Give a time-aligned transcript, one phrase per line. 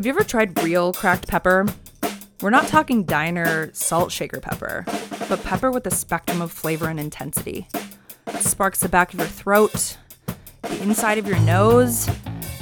[0.00, 1.66] Have you ever tried real cracked pepper?
[2.40, 4.86] We're not talking diner salt shaker pepper,
[5.28, 7.68] but pepper with a spectrum of flavor and intensity.
[8.28, 9.98] It sparks the back of your throat,
[10.62, 12.08] the inside of your nose,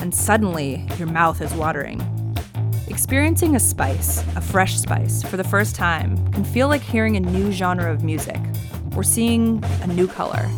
[0.00, 2.02] and suddenly your mouth is watering.
[2.88, 7.20] Experiencing a spice, a fresh spice, for the first time can feel like hearing a
[7.20, 8.40] new genre of music
[8.96, 10.50] or seeing a new color.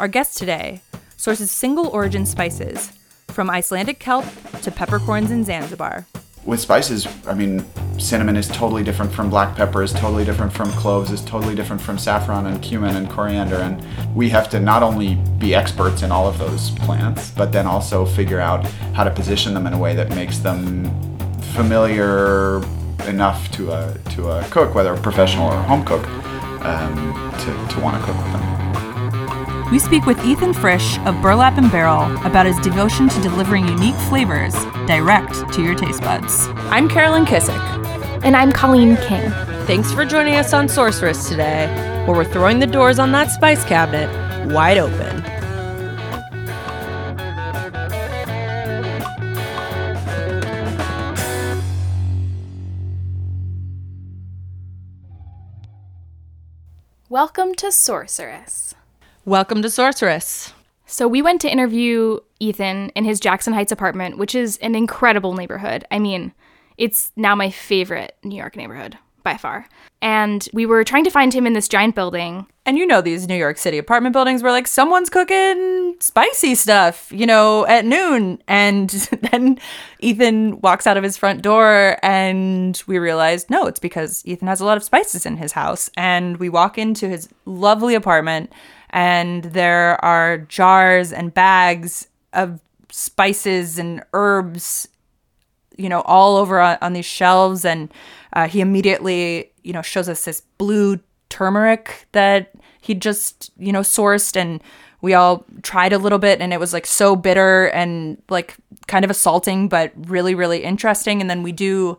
[0.00, 0.82] Our guest today
[1.16, 2.92] sources single origin spices
[3.38, 4.24] from Icelandic kelp
[4.62, 6.08] to peppercorns in Zanzibar.
[6.44, 7.64] With spices, I mean,
[7.96, 11.80] cinnamon is totally different from black pepper, is totally different from cloves, is totally different
[11.80, 13.54] from saffron and cumin and coriander.
[13.54, 13.80] And
[14.12, 18.04] we have to not only be experts in all of those plants, but then also
[18.04, 20.90] figure out how to position them in a way that makes them
[21.54, 22.60] familiar
[23.06, 26.04] enough to a, to a cook, whether a professional or a home cook,
[26.64, 26.96] um,
[27.38, 28.57] to, to want to cook with them.
[29.70, 33.94] We speak with Ethan Frisch of Burlap and Barrel about his devotion to delivering unique
[34.08, 34.54] flavors
[34.86, 36.48] direct to your taste buds.
[36.70, 37.54] I'm Carolyn Kissick.
[38.24, 39.30] And I'm Colleen King.
[39.66, 41.66] Thanks for joining us on Sorceress today,
[42.06, 44.08] where we're throwing the doors on that spice cabinet
[44.50, 45.22] wide open.
[57.10, 58.74] Welcome to Sorceress.
[59.28, 60.54] Welcome to Sorceress.
[60.86, 65.34] So, we went to interview Ethan in his Jackson Heights apartment, which is an incredible
[65.34, 65.84] neighborhood.
[65.90, 66.32] I mean,
[66.78, 69.68] it's now my favorite New York neighborhood by far.
[70.00, 72.46] And we were trying to find him in this giant building.
[72.64, 77.12] And you know these New York City apartment buildings where like someone's cooking spicy stuff,
[77.12, 78.42] you know, at noon.
[78.48, 78.88] And
[79.30, 79.58] then
[79.98, 84.62] Ethan walks out of his front door and we realized no, it's because Ethan has
[84.62, 85.90] a lot of spices in his house.
[85.98, 88.52] And we walk into his lovely apartment
[88.90, 92.60] and there are jars and bags of
[92.90, 94.88] spices and herbs
[95.78, 97.64] you know all over on, on these shelves.
[97.64, 97.92] And
[98.34, 100.98] uh, he immediately you know shows us this blue
[101.30, 102.50] turmeric that
[102.80, 104.36] he just you know sourced.
[104.36, 104.62] And
[105.00, 108.56] we all tried a little bit and it was like so bitter and like
[108.88, 111.20] kind of assaulting but really really interesting.
[111.20, 111.98] And then we do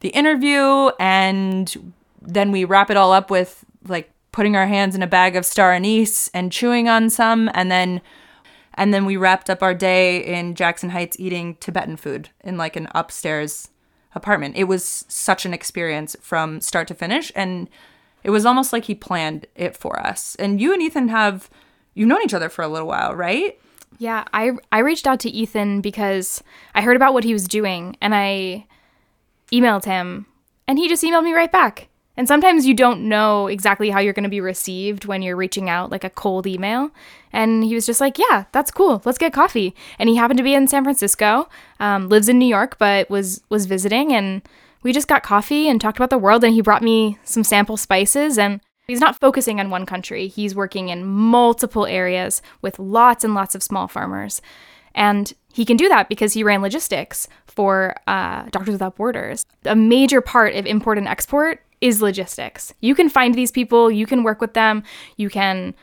[0.00, 5.02] the interview and then we wrap it all up with like putting our hands in
[5.02, 8.00] a bag of star anise and chewing on some and then
[8.74, 12.76] and then we wrapped up our day in Jackson Heights eating Tibetan food in like
[12.76, 13.70] an upstairs
[14.14, 14.54] apartment.
[14.56, 17.68] It was such an experience from start to finish and
[18.22, 20.36] it was almost like he planned it for us.
[20.36, 21.50] And you and Ethan have
[21.94, 23.58] you've known each other for a little while, right?
[23.98, 26.44] Yeah, I I reached out to Ethan because
[26.76, 28.66] I heard about what he was doing and I
[29.50, 30.26] emailed him
[30.68, 31.87] and he just emailed me right back.
[32.18, 35.70] And sometimes you don't know exactly how you're going to be received when you're reaching
[35.70, 36.90] out like a cold email.
[37.32, 39.00] And he was just like, Yeah, that's cool.
[39.04, 39.72] Let's get coffee.
[40.00, 43.40] And he happened to be in San Francisco, um, lives in New York, but was
[43.50, 44.12] was visiting.
[44.12, 44.42] And
[44.82, 46.42] we just got coffee and talked about the world.
[46.42, 48.36] And he brought me some sample spices.
[48.36, 53.32] And he's not focusing on one country, he's working in multiple areas with lots and
[53.32, 54.42] lots of small farmers.
[54.92, 59.46] And he can do that because he ran logistics for uh, Doctors Without Borders.
[59.64, 62.72] A major part of import and export is logistics.
[62.80, 64.82] You can find these people, you can work with them,
[65.16, 65.74] you can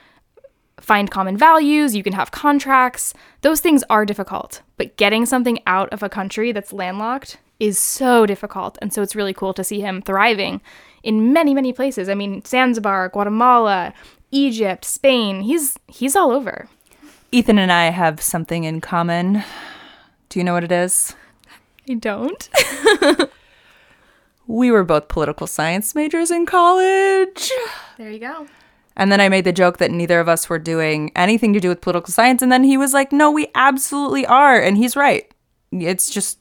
[0.79, 3.13] find common values, you can have contracts.
[3.41, 8.25] Those things are difficult, but getting something out of a country that's landlocked is so
[8.25, 8.77] difficult.
[8.81, 10.61] And so it's really cool to see him thriving
[11.03, 12.09] in many, many places.
[12.09, 13.93] I mean, Zanzibar, Guatemala,
[14.31, 15.41] Egypt, Spain.
[15.41, 16.67] He's he's all over.
[17.31, 19.43] Ethan and I have something in common.
[20.29, 21.15] Do you know what it is?
[21.89, 22.49] I don't.
[24.47, 27.51] we were both political science majors in college.
[27.97, 28.47] There you go.
[28.95, 31.69] And then I made the joke that neither of us were doing anything to do
[31.69, 32.41] with political science.
[32.41, 34.61] And then he was like, no, we absolutely are.
[34.61, 35.29] And he's right.
[35.71, 36.39] It's just,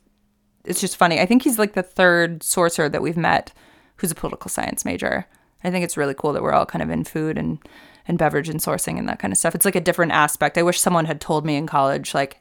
[0.65, 1.19] it's just funny.
[1.19, 3.53] I think he's like the third sorcerer that we've met
[3.97, 5.26] who's a political science major.
[5.65, 7.59] I think it's really cool that we're all kind of in food and,
[8.06, 9.54] and beverage and sourcing and that kind of stuff.
[9.54, 10.59] It's like a different aspect.
[10.59, 12.41] I wish someone had told me in college, like,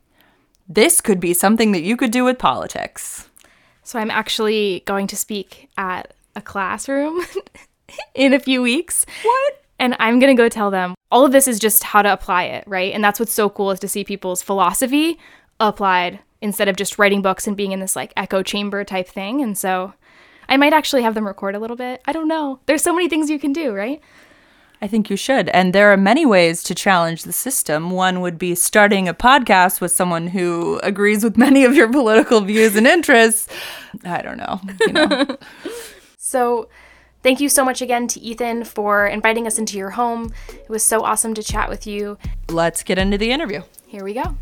[0.67, 3.29] this could be something that you could do with politics.
[3.83, 7.21] So I'm actually going to speak at a classroom
[8.15, 9.05] in a few weeks.
[9.23, 9.63] What?
[9.79, 12.45] And I'm going to go tell them all of this is just how to apply
[12.45, 12.91] it, right?
[12.91, 15.19] And that's what's so cool is to see people's philosophy
[15.59, 19.41] applied instead of just writing books and being in this like echo chamber type thing.
[19.41, 19.93] And so
[20.49, 22.01] I might actually have them record a little bit.
[22.05, 22.59] I don't know.
[22.65, 24.01] There's so many things you can do, right?
[24.83, 25.47] I think you should.
[25.49, 27.89] And there are many ways to challenge the system.
[27.89, 32.41] One would be starting a podcast with someone who agrees with many of your political
[32.41, 33.47] views and interests.
[34.03, 34.59] I don't know.
[34.81, 35.37] You know.
[36.17, 36.67] so,
[37.21, 40.33] thank you so much again to Ethan for inviting us into your home.
[40.49, 42.17] It was so awesome to chat with you.
[42.49, 43.61] Let's get into the interview.
[43.87, 44.35] Here we go.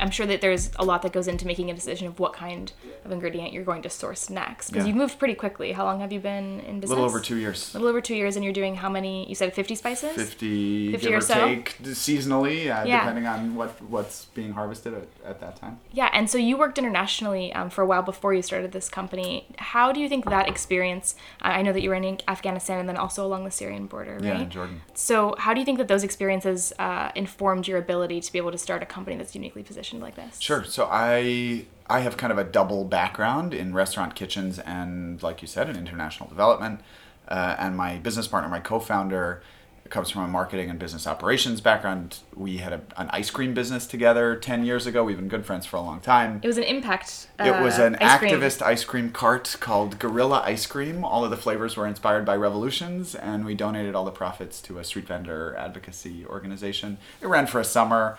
[0.00, 2.72] I'm sure that there's a lot that goes into making a decision of what kind
[3.04, 4.70] of ingredient you're going to source next.
[4.70, 4.88] Because Yeah.
[4.88, 5.72] you've moved pretty quickly.
[5.72, 6.90] How long have you been in business?
[6.90, 7.74] A little over two years.
[7.74, 9.28] A little over two years, and you're doing how many?
[9.28, 10.12] You said 50 spices.
[10.16, 11.34] 50, 50 give or or so?
[11.46, 13.00] take seasonally, uh, Yeah.
[13.00, 15.78] depending on what what's being harvested at, at that time.
[15.92, 19.46] Yeah, and so you worked internationally um, for a while before you started this company.
[19.58, 21.14] How do you think that experience?
[21.42, 24.18] I I know that you were in Afghanistan and then also along the Syrian border,
[24.22, 24.40] Yeah, right?
[24.42, 24.82] in Jordan.
[24.94, 28.52] So, how do you think that those experiences uh, informed your ability to be able
[28.52, 30.40] to start a company that's uniquely positioned like this?
[30.40, 30.64] Sure.
[30.64, 35.48] So I I have kind of a double background in restaurant kitchens and, like you
[35.48, 36.80] said, in international development.
[37.28, 39.42] Uh, and my business partner, my co-founder,
[39.88, 42.18] comes from a marketing and business operations background.
[42.34, 45.04] We had a, an ice cream business together ten years ago.
[45.04, 46.40] We've been good friends for a long time.
[46.42, 47.28] It was an impact.
[47.38, 48.32] Uh, It was an ice cream.
[48.32, 51.04] activist ice cream cart called Guerrilla Ice Cream.
[51.04, 54.80] All of the flavors were inspired by revolutions, and we donated all the profits to
[54.80, 56.98] a street vendor advocacy organization.
[57.20, 58.18] It ran for a summer.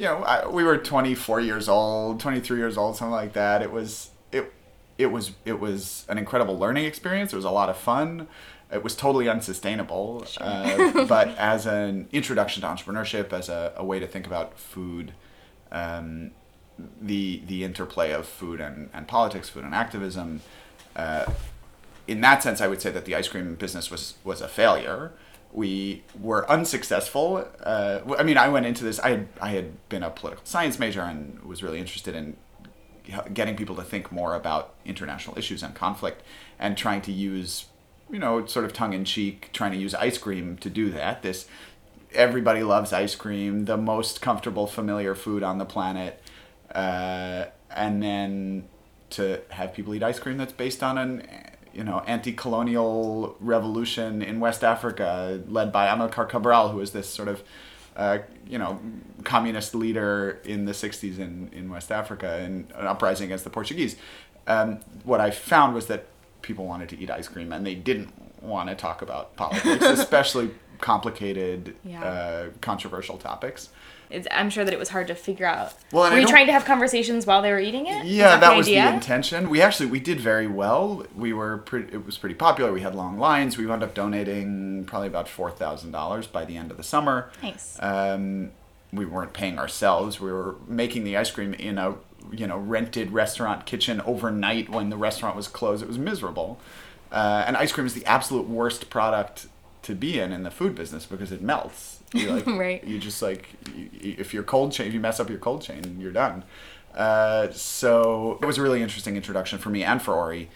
[0.00, 3.60] You know, I, we were 24 years old, 23 years old, something like that.
[3.60, 4.50] It was it
[4.96, 7.34] it was it was an incredible learning experience.
[7.34, 8.26] It was a lot of fun.
[8.72, 13.98] It was totally unsustainable, uh, but as an introduction to entrepreneurship, as a, a way
[14.00, 15.12] to think about food,
[15.70, 16.30] um,
[16.98, 20.40] the the interplay of food and, and politics, food and activism.
[20.96, 21.26] Uh,
[22.08, 25.12] in that sense, I would say that the ice cream business was was a failure.
[25.52, 27.44] We were unsuccessful.
[27.62, 29.00] Uh, I mean, I went into this.
[29.00, 32.36] I had, I had been a political science major and was really interested in
[33.34, 36.22] getting people to think more about international issues and conflict,
[36.58, 37.66] and trying to use,
[38.10, 41.22] you know, sort of tongue in cheek, trying to use ice cream to do that.
[41.22, 41.46] This
[42.12, 46.22] everybody loves ice cream, the most comfortable, familiar food on the planet,
[46.74, 48.68] uh, and then
[49.10, 51.26] to have people eat ice cream that's based on an
[51.74, 57.28] you know anti-colonial revolution in West Africa led by Amilcar Cabral, who was this sort
[57.28, 57.42] of
[57.96, 58.78] uh, you know
[59.24, 63.96] communist leader in the 60s in, in West Africa and an uprising against the Portuguese.
[64.46, 66.06] Um, what I found was that
[66.42, 68.12] people wanted to eat ice cream and they didn't
[68.42, 70.50] want to talk about politics, especially
[70.80, 72.02] complicated, Yeah.
[72.02, 73.68] uh, controversial topics.
[74.10, 75.72] It's, I'm sure that it was hard to figure out.
[75.92, 78.04] Well, were you trying to have conversations while they were eating it?
[78.06, 78.84] Yeah, Was that was idea?
[78.84, 79.48] the intention.
[79.50, 81.06] We actually we did very well.
[81.14, 81.92] We were pretty.
[81.92, 82.72] It was pretty popular.
[82.72, 83.56] We had long lines.
[83.56, 87.30] We wound up donating probably about four thousand dollars by the end of the summer.
[87.42, 87.76] Nice.
[87.80, 88.50] Um,
[88.92, 90.18] we weren't paying ourselves.
[90.20, 91.94] We were making the ice cream in a
[92.32, 95.82] you know rented restaurant kitchen overnight when the restaurant was closed.
[95.82, 96.58] It was miserable.
[97.12, 99.46] Uh, and ice cream is the absolute worst product
[99.82, 101.99] to be in in the food business because it melts.
[102.12, 102.82] You like, Right.
[102.84, 105.98] You just like you, if your cold chain, if you mess up your cold chain,
[106.00, 106.44] you're done.
[106.94, 110.50] Uh, so it was a really interesting introduction for me and for Ori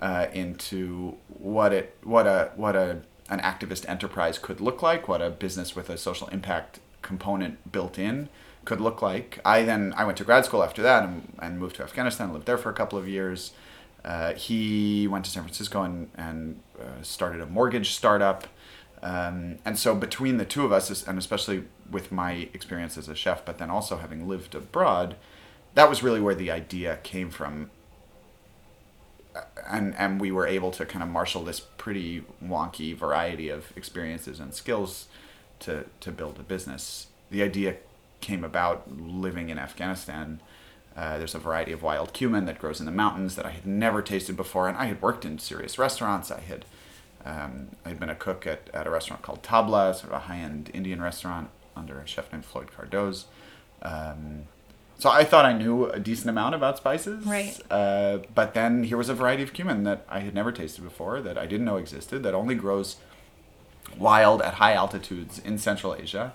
[0.00, 5.20] uh, into what it what a what a an activist enterprise could look like, what
[5.20, 8.28] a business with a social impact component built in
[8.64, 9.40] could look like.
[9.44, 12.46] I then I went to grad school after that and, and moved to Afghanistan, lived
[12.46, 13.52] there for a couple of years.
[14.04, 18.46] Uh, he went to San Francisco and, and uh, started a mortgage startup.
[19.02, 23.14] Um, and so between the two of us, and especially with my experience as a
[23.14, 25.16] chef, but then also having lived abroad,
[25.74, 27.70] that was really where the idea came from.
[29.68, 34.40] And, and we were able to kind of marshal this pretty wonky variety of experiences
[34.40, 35.08] and skills
[35.60, 37.08] to, to build a business.
[37.30, 37.76] The idea
[38.20, 40.40] came about living in Afghanistan.
[40.96, 43.66] Uh, there's a variety of wild cumin that grows in the mountains that I had
[43.66, 46.30] never tasted before, and I had worked in serious restaurants.
[46.30, 46.64] I had
[47.26, 50.18] um, I had been a cook at, at a restaurant called Tabla, sort of a
[50.20, 53.24] high end Indian restaurant under a chef named Floyd Cardoz.
[53.82, 54.44] Um,
[54.98, 57.26] so I thought I knew a decent amount about spices.
[57.26, 57.58] Right.
[57.70, 61.20] Uh, but then here was a variety of cumin that I had never tasted before,
[61.20, 62.96] that I didn't know existed, that only grows
[63.98, 66.32] wild at high altitudes in Central Asia.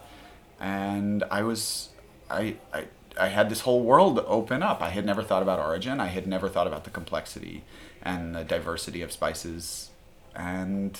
[0.59, 1.89] And I was,
[2.29, 2.85] I, I,
[3.19, 4.81] I had this whole world open up.
[4.81, 5.99] I had never thought about origin.
[5.99, 7.63] I had never thought about the complexity
[8.01, 9.90] and the diversity of spices.
[10.35, 10.99] And,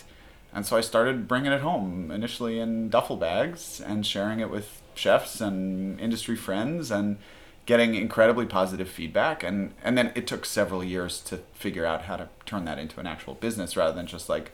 [0.54, 4.82] and so I started bringing it home, initially in duffel bags and sharing it with
[4.96, 7.18] chefs and industry friends and
[7.66, 9.44] getting incredibly positive feedback.
[9.44, 13.00] And, and then it took several years to figure out how to turn that into
[13.00, 14.52] an actual business rather than just like,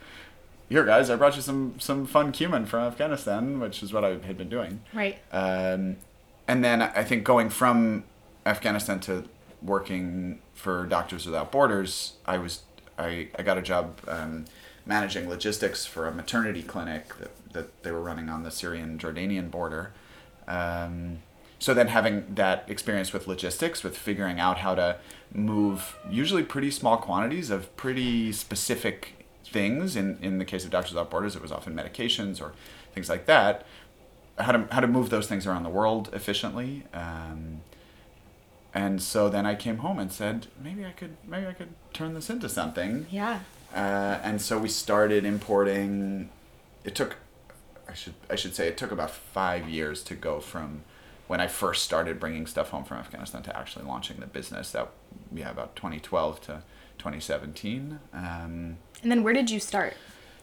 [0.70, 4.18] here guys, I brought you some some fun cumin from Afghanistan, which is what I
[4.18, 4.82] had been doing.
[4.94, 5.18] Right.
[5.32, 5.98] Um,
[6.48, 8.04] and then I think going from
[8.46, 9.24] Afghanistan to
[9.62, 12.64] working for Doctors Without Borders, I was
[12.98, 14.46] I, I got a job um,
[14.88, 19.52] managing logistics for a maternity clinic that, that they were running on the Syrian Jordanian
[19.52, 19.92] border.
[20.48, 21.20] Um,
[21.60, 24.98] so then having that experience with logistics, with figuring out how to
[25.34, 29.96] move usually pretty small quantities of pretty specific things.
[29.96, 32.54] In in the case of Doctors Without Borders, it was often medications or
[32.94, 33.66] things like that.
[34.38, 36.84] How to how to move those things around the world efficiently.
[36.94, 37.62] Um,
[38.74, 42.14] and so then I came home and said, maybe I could, maybe I could turn
[42.14, 43.08] this into something.
[43.10, 43.40] Yeah.
[43.74, 46.30] Uh, and so we started importing.
[46.84, 47.18] It took,
[47.88, 50.84] I should I should say, it took about five years to go from
[51.28, 54.72] when I first started bringing stuff home from Afghanistan to actually launching the business.
[54.72, 54.90] That
[55.34, 56.64] yeah, about 2012 to
[56.98, 58.00] 2017.
[58.14, 59.94] Um, And then where did you start?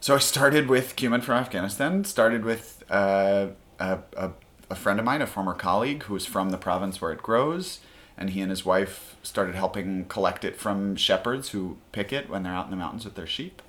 [0.01, 2.05] so I started with cumin from Afghanistan.
[2.05, 3.49] Started with uh,
[3.81, 4.31] a, a,
[4.71, 7.81] a friend of mine, a former colleague who was from the province where it grows,
[8.17, 12.43] and he and his wife started helping collect it from shepherds who pick it when
[12.43, 13.61] they're out in the mountains with their sheep,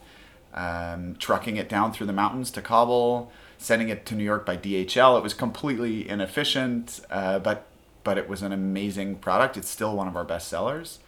[0.54, 4.56] um, trucking it down through the mountains to Kabul, sending it to New York by
[4.58, 5.18] DHL.
[5.18, 7.68] It was completely inefficient, uh, but
[8.04, 9.58] but it was an amazing product.
[9.58, 11.00] It's still one of our best sellers.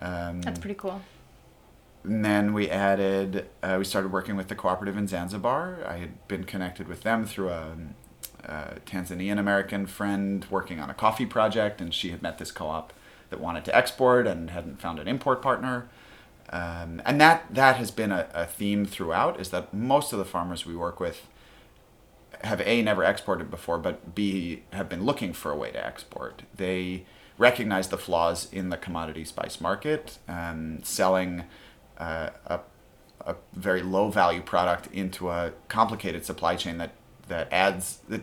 [0.00, 1.02] Um, That's pretty cool.
[2.04, 5.84] and then we added, uh, we started working with the cooperative in Zanzibar.
[5.86, 7.76] I had been connected with them through a,
[8.86, 12.92] Tanzanian American friend working on a coffee project, and she had met this co op
[13.30, 15.88] that wanted to export and hadn't found an import partner.
[16.50, 20.24] Um, and that, that has been a, a theme throughout is that most of the
[20.24, 21.26] farmers we work with
[22.42, 26.42] have a never exported before, but b have been looking for a way to export.
[26.54, 27.04] They
[27.36, 31.44] recognize the flaws in the commodity spice market, um, selling
[31.98, 32.60] uh, a,
[33.26, 36.92] a very low value product into a complicated supply chain that
[37.28, 38.22] that adds that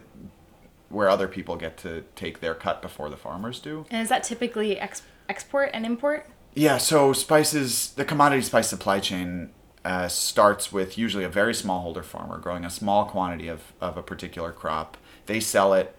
[0.89, 3.85] where other people get to take their cut before the farmers do.
[3.89, 6.27] And is that typically ex- export and import?
[6.53, 9.49] Yeah, so spices, the commodity spice supply chain
[9.83, 14.03] uh, starts with usually a very smallholder farmer growing a small quantity of, of a
[14.03, 14.97] particular crop.
[15.25, 15.95] They sell it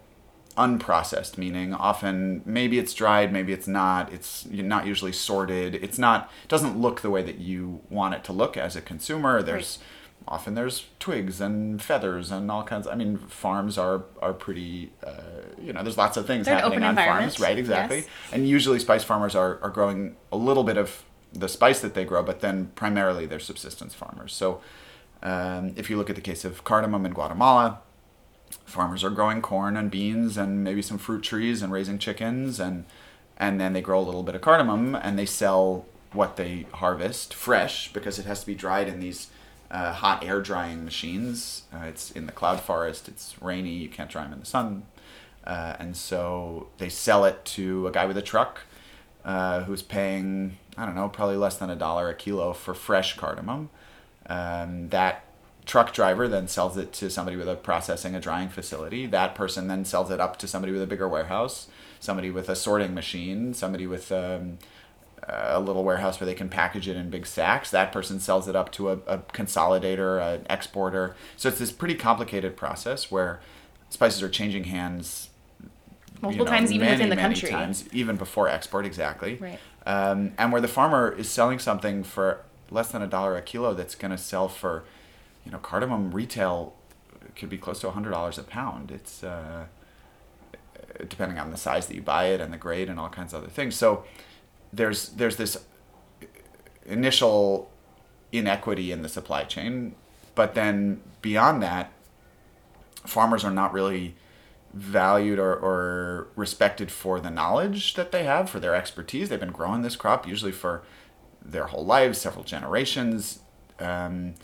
[0.57, 4.13] unprocessed, meaning often maybe it's dried, maybe it's not.
[4.13, 5.75] It's not usually sorted.
[5.77, 9.43] It's not doesn't look the way that you want it to look as a consumer.
[9.43, 9.79] There's
[10.29, 12.87] often there's twigs and feathers and all kinds.
[12.87, 14.93] I mean, farms are are pretty.
[15.05, 15.13] Uh,
[15.61, 17.59] you know, there's lots of things They're happening on farms, right?
[17.59, 17.99] Exactly.
[17.99, 18.09] yes.
[18.33, 22.05] And usually, spice farmers are are growing a little bit of the spice that they
[22.05, 24.33] grow, but then primarily they're subsistence farmers.
[24.33, 24.61] So,
[25.23, 27.81] um, if you look at the case of cardamom in Guatemala,
[28.65, 32.85] farmers are growing corn and beans and maybe some fruit trees and raising chickens and
[33.37, 37.35] and then they grow a little bit of cardamom and they sell what they harvest
[37.35, 39.29] fresh because it has to be dried in these
[39.71, 41.63] uh, hot air drying machines.
[41.73, 43.09] Uh, it's in the cloud forest.
[43.09, 43.75] It's rainy.
[43.75, 44.85] You can't dry them in the sun,
[45.47, 48.61] uh, and so they sell it to a guy with a truck
[49.25, 53.17] uh, who's paying I don't know probably less than a dollar a kilo for fresh
[53.17, 53.71] cardamom.
[54.27, 55.25] Um, that
[55.65, 59.07] truck driver then sells it to somebody with a processing, a drying facility.
[59.07, 61.69] That person then sells it up to somebody with a bigger warehouse,
[61.99, 64.59] somebody with a sorting machine, somebody with um,
[65.29, 67.71] a little warehouse where they can package it in big sacks.
[67.71, 71.17] That person sells it up to a, a consolidator, an exporter.
[71.37, 73.41] So it's this pretty complicated process where
[73.91, 75.31] spices are changing hands
[76.21, 77.51] Multiple times even within the country.
[77.51, 79.37] times, even before export, exactly.
[79.37, 79.59] Right.
[79.85, 82.41] Um, and where the farmer is selling something for
[82.71, 84.85] less than a dollar a kilo that's going to sell for,
[85.45, 86.75] you know, cardamom retail
[87.37, 88.91] could be close to a hundred dollars a pound.
[88.91, 89.67] It's uh,
[91.09, 93.43] depending on the size that you buy it and the grade and all kinds of
[93.43, 93.75] other things.
[93.75, 94.05] So
[94.77, 95.65] there's there's this
[96.85, 97.71] initial
[98.33, 99.95] inequity in the supply chain,
[100.35, 101.93] but then beyond that,
[103.05, 104.15] farmers are not really
[104.73, 109.29] valued or, or respected for the knowledge that they have, for their expertise.
[109.29, 110.83] They've been growing this crop usually for
[111.43, 113.41] their whole lives, several generations.
[113.81, 114.35] Um,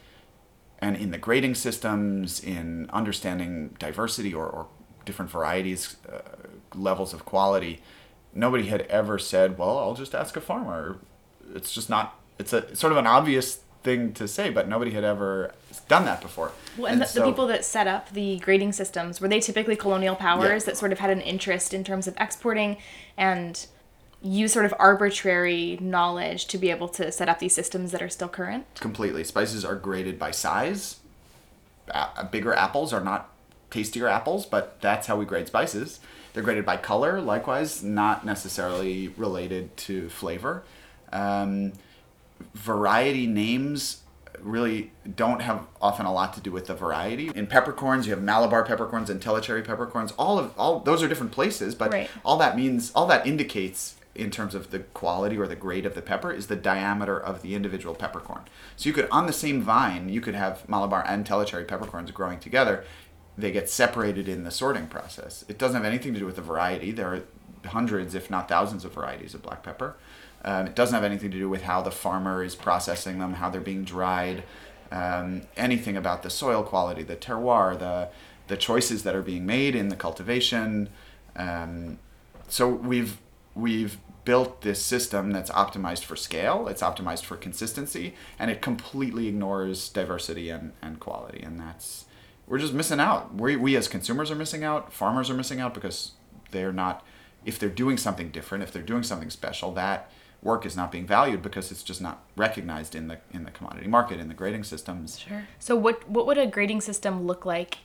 [0.78, 4.68] and in the grading systems, in understanding diversity or, or
[5.04, 6.20] different varieties, uh,
[6.74, 7.82] levels of quality,
[8.34, 10.98] nobody had ever said, well, I'll just ask a farmer.
[11.54, 15.04] It's just not, it's a sort of an obvious thing to say, but nobody had
[15.04, 15.52] ever
[15.88, 16.52] done that before.
[16.78, 19.76] Well, and, the, so- the people that set up the grading systems were they typically
[19.76, 20.66] colonial powers Yeah.
[20.66, 22.76] that sort of had an interest in terms of exporting
[23.16, 23.66] and
[24.22, 28.08] use sort of arbitrary knowledge to be able to set up these systems that are
[28.08, 28.64] still current?
[28.76, 29.24] completely.
[29.24, 31.00] Spices are graded by size.
[31.88, 33.30] A- bigger apples are not
[33.70, 35.98] tastier apples, but that's how we grade spices.
[36.32, 40.62] They're graded by color, likewise, not necessarily related to flavor.
[41.12, 41.72] Um,
[42.54, 43.98] variety names
[44.40, 47.30] really don't have often a lot to do with the variety.
[47.34, 50.12] In peppercorns, you have Malabar peppercorns and Tellicherry peppercorns.
[50.12, 52.10] All of all those are different places, but Right.
[52.24, 55.94] all that means, all that indicates in terms of the quality or the grade of
[55.94, 58.42] the pepper is the diameter of the individual peppercorn.
[58.76, 62.38] So you could, on the same vine, you could have Malabar and Tellicherry peppercorns growing
[62.38, 62.84] together.
[63.36, 65.44] They get separated in the sorting process.
[65.48, 66.90] It doesn't have anything to do with the variety.
[66.90, 67.22] There are
[67.68, 69.96] hundreds, if not thousands, of varieties of black pepper.
[70.44, 73.48] Um, it doesn't have anything to do with how the farmer is processing them, how
[73.48, 74.42] they're being dried,
[74.90, 78.08] um, anything about the soil quality, the terroir, the
[78.48, 80.88] the choices that are being made in the cultivation.
[81.36, 81.98] Um,
[82.48, 83.18] so we've
[83.54, 89.26] we've built this system that's optimized for scale, it's optimized for consistency, and it completely
[89.26, 91.42] ignores diversity and, and quality.
[91.42, 92.04] And that's,
[92.46, 93.34] we're just missing out.
[93.34, 96.12] We, we as consumers are missing out, farmers are missing out because
[96.50, 97.04] they're not,
[97.44, 100.11] if they're doing something different, if they're doing something special, that
[100.42, 103.87] work is not being valued because it's just not recognized in the in the commodity
[103.87, 105.18] market in the grading systems.
[105.18, 105.46] Sure.
[105.58, 107.78] So what what would a grading system look like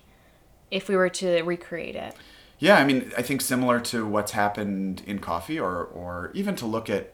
[0.71, 2.15] if we were to recreate it?
[2.59, 6.65] Yeah, I mean, I think similar to what's happened in coffee, or or even to
[6.65, 7.13] look at,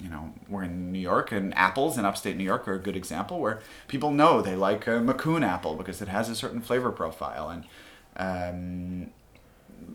[0.00, 2.96] you know, we're in New York, and apples in upstate New York are a good
[2.96, 6.90] example where people know they like a Macoun apple because it has a certain flavor
[6.90, 7.64] profile, and
[8.16, 9.10] um,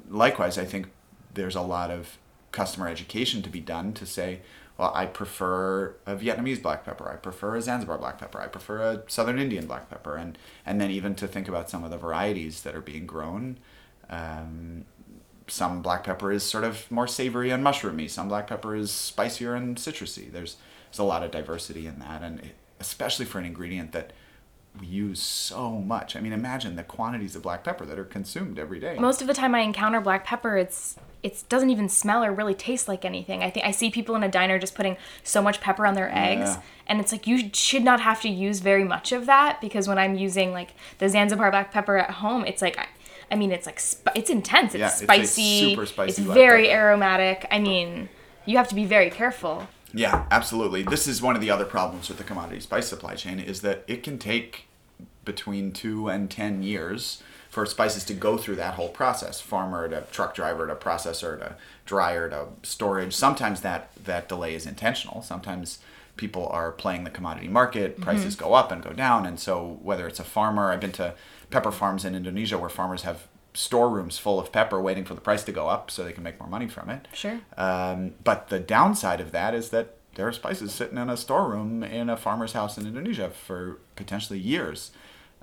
[0.09, 0.87] likewise, I think
[1.33, 2.17] there's a lot of
[2.51, 4.41] customer education to be done to say,
[4.77, 7.09] well, I prefer a Vietnamese black pepper.
[7.11, 8.39] I prefer a Zanzibar black pepper.
[8.39, 11.83] I prefer a Southern Indian black pepper, and and then even to think about some
[11.83, 13.57] of the varieties that are being grown.
[14.09, 14.85] Um,
[15.47, 18.09] some black pepper is sort of more savory and mushroomy.
[18.09, 20.31] Some black pepper is spicier and citrusy.
[20.31, 20.57] There's
[20.91, 24.11] there's a lot of diversity in that, and it, especially for an ingredient that
[24.79, 26.15] we use so much.
[26.15, 28.95] I mean, imagine the quantities of black pepper that are consumed every day.
[28.99, 32.53] Most of the time I encounter black pepper, it's it doesn't even smell or really
[32.53, 33.41] taste like anything.
[33.43, 36.09] I think I see people in a diner just putting so much pepper on their
[36.15, 36.61] eggs, Yeah.
[36.87, 39.97] and it's like you should not have to use very much of that because when
[39.97, 42.77] I'm using like the Zanzibar black pepper at home, it's like.
[43.31, 44.73] I, mean, it's like sp- it's intense.
[44.73, 45.59] It's Yeah, it's spicy.
[45.69, 47.47] super spicy It's very aromatic.
[47.51, 48.09] I mean,
[48.45, 49.67] you have to be very careful.
[49.93, 50.83] Yeah, absolutely.
[50.83, 53.83] This is one of the other problems with the commodity spice supply chain is that
[53.87, 54.67] it can take
[55.25, 60.01] between two and ten years for spices to go through that whole process farmer to
[60.11, 61.55] truck driver to processor to
[61.85, 65.79] dryer to storage sometimes that that delay is intentional sometimes
[66.17, 70.07] people are playing the commodity market prices go up and go down and so whether
[70.07, 71.13] it's a farmer i've been to
[71.49, 75.43] pepper farms in indonesia where farmers have storerooms full of pepper waiting for the price
[75.43, 77.39] to go up so they can make more money from it Sure.
[77.57, 81.83] um, but the downside of that is that there are spices sitting in a storeroom
[81.83, 84.89] in a farmer's house in Indonesia for potentially years.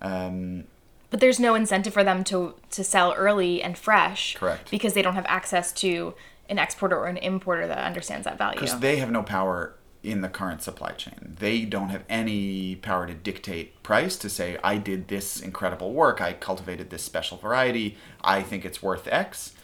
[0.01, 0.65] Um,
[1.11, 4.35] But there's no incentive for them to to sell early and fresh.
[4.35, 4.71] Correct.
[4.73, 6.15] Because they don't have access to
[6.49, 8.59] an exporter or an importer that understands that value.
[8.59, 11.37] because they have no power in the current supply chain.
[11.39, 16.21] They don't have any power to dictate price to say, I did this incredible work,
[16.21, 19.55] I cultivated this special variety, I think it's worth X.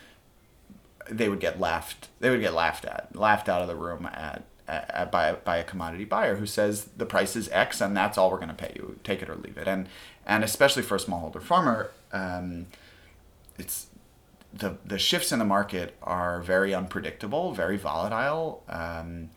[1.09, 2.09] They would get laughed.
[2.21, 5.65] They would get laughed at, laughed out of the room at, at by by a
[5.65, 8.73] commodity buyer who says the price is X and that's all we're going to pay
[8.77, 8.99] you.
[9.03, 9.67] Take it or leave it.
[9.67, 9.89] And
[10.25, 12.67] and especially for a smallholder farmer, um,
[13.59, 13.89] it's
[14.53, 18.63] the the shifts in the market are very unpredictable, very volatile.
[18.69, 19.31] Um,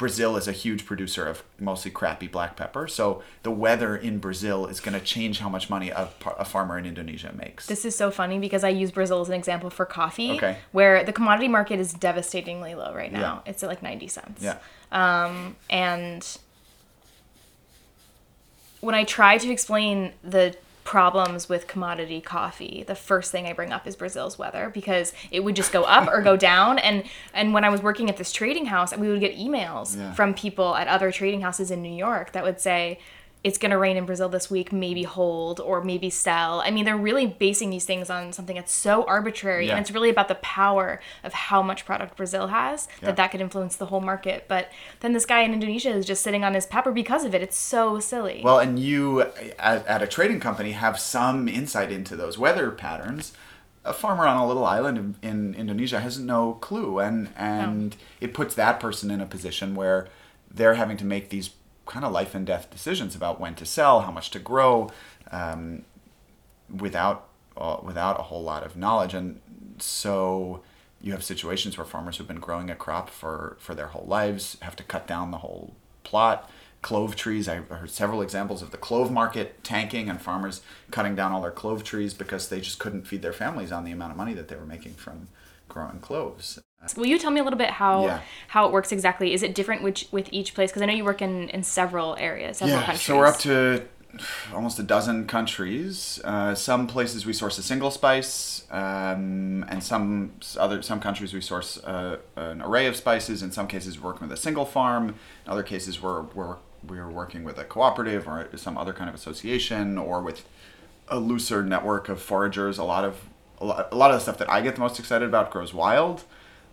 [0.00, 4.66] Brazil is a huge producer of mostly crappy black pepper, so the weather in Brazil
[4.66, 6.08] is going to change how much money a,
[6.38, 7.66] a farmer in Indonesia makes.
[7.66, 10.56] This is so funny because I use Brazil as an example for coffee, Okay.
[10.72, 13.42] where the commodity market is devastatingly low right now.
[13.44, 14.42] It's at like 90 cents.
[14.42, 14.56] yeah,
[14.90, 16.26] um, And
[18.80, 20.56] when I try to explain the
[20.90, 25.38] problems with commodity coffee, the first thing I bring up is Brazil's weather because it
[25.44, 26.80] would just go up or go down.
[26.80, 30.12] And and when I was working at this trading house, we would get emails Yeah.
[30.14, 32.98] from people at other trading houses in New York that would say,
[33.42, 36.60] it's going to rain in Brazil this week, maybe hold or maybe sell.
[36.60, 39.66] I mean, they're really basing these things on something that's so arbitrary.
[39.66, 39.72] Yeah.
[39.76, 43.06] And it's really about the power of how much product Brazil has Yeah.
[43.06, 44.44] that that could influence the whole market.
[44.46, 47.40] But then this guy in Indonesia is just sitting on his pepper because of it.
[47.40, 48.42] It's so silly.
[48.44, 53.32] Well, and you at, at a trading company have some insight into those weather patterns.
[53.86, 58.34] A farmer on a little island in, in Indonesia has no clue, and and it
[58.34, 60.08] puts that person in a position where
[60.52, 61.48] they're having to make these
[61.86, 64.90] kind of life and death decisions about when to sell, how much to grow,
[65.30, 65.84] um,
[66.74, 69.40] without uh, without a whole lot of knowledge, and
[69.78, 70.62] so
[71.00, 74.56] you have situations where farmers who've been growing a crop for for their whole lives
[74.62, 76.50] have to cut down the whole plot.
[76.82, 81.30] Clove trees, I heard several examples of the clove market tanking and farmers cutting down
[81.30, 84.16] all their clove trees because they just couldn't feed their families on the amount of
[84.16, 85.28] money that they were making from
[85.68, 86.58] growing cloves.
[86.96, 88.20] Will you tell me a little bit how Yeah.
[88.48, 89.34] how it works exactly?
[89.34, 90.70] Is it different which, with each place?
[90.70, 93.02] Because I know you work in, in several areas, several yeah, countries.
[93.06, 93.82] so we're up to
[94.52, 96.20] almost a dozen countries.
[96.24, 101.40] Uh, some places we source a single spice, um, and some other some countries we
[101.40, 103.42] source uh, an array of spices.
[103.42, 105.10] In some cases, we're working with a single farm.
[105.44, 106.56] In other cases, we're we're
[106.88, 110.48] we're working with a cooperative or some other kind of association, or with
[111.08, 112.78] a looser network of foragers.
[112.78, 113.28] A lot of
[113.60, 115.74] a lot, a lot of the stuff that I get the most excited about grows
[115.74, 116.24] wild.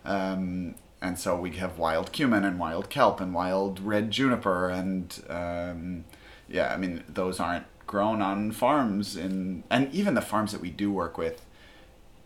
[0.08, 5.22] Um, and so we have wild cumin and wild kelp and wild red juniper and
[5.28, 6.04] um,
[6.48, 10.70] yeah, I mean those aren't grown on farms in and even the farms that we
[10.70, 11.44] do work with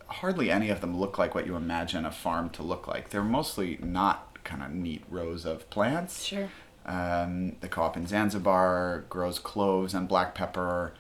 [0.07, 3.11] hardly any of them look like what you imagine a farm to look like.
[3.11, 6.25] They're mostly not kind of neat rows of plants.
[6.25, 6.51] Sure.
[6.85, 10.93] Um, the co-op in Zanzibar grows cloves and black pepper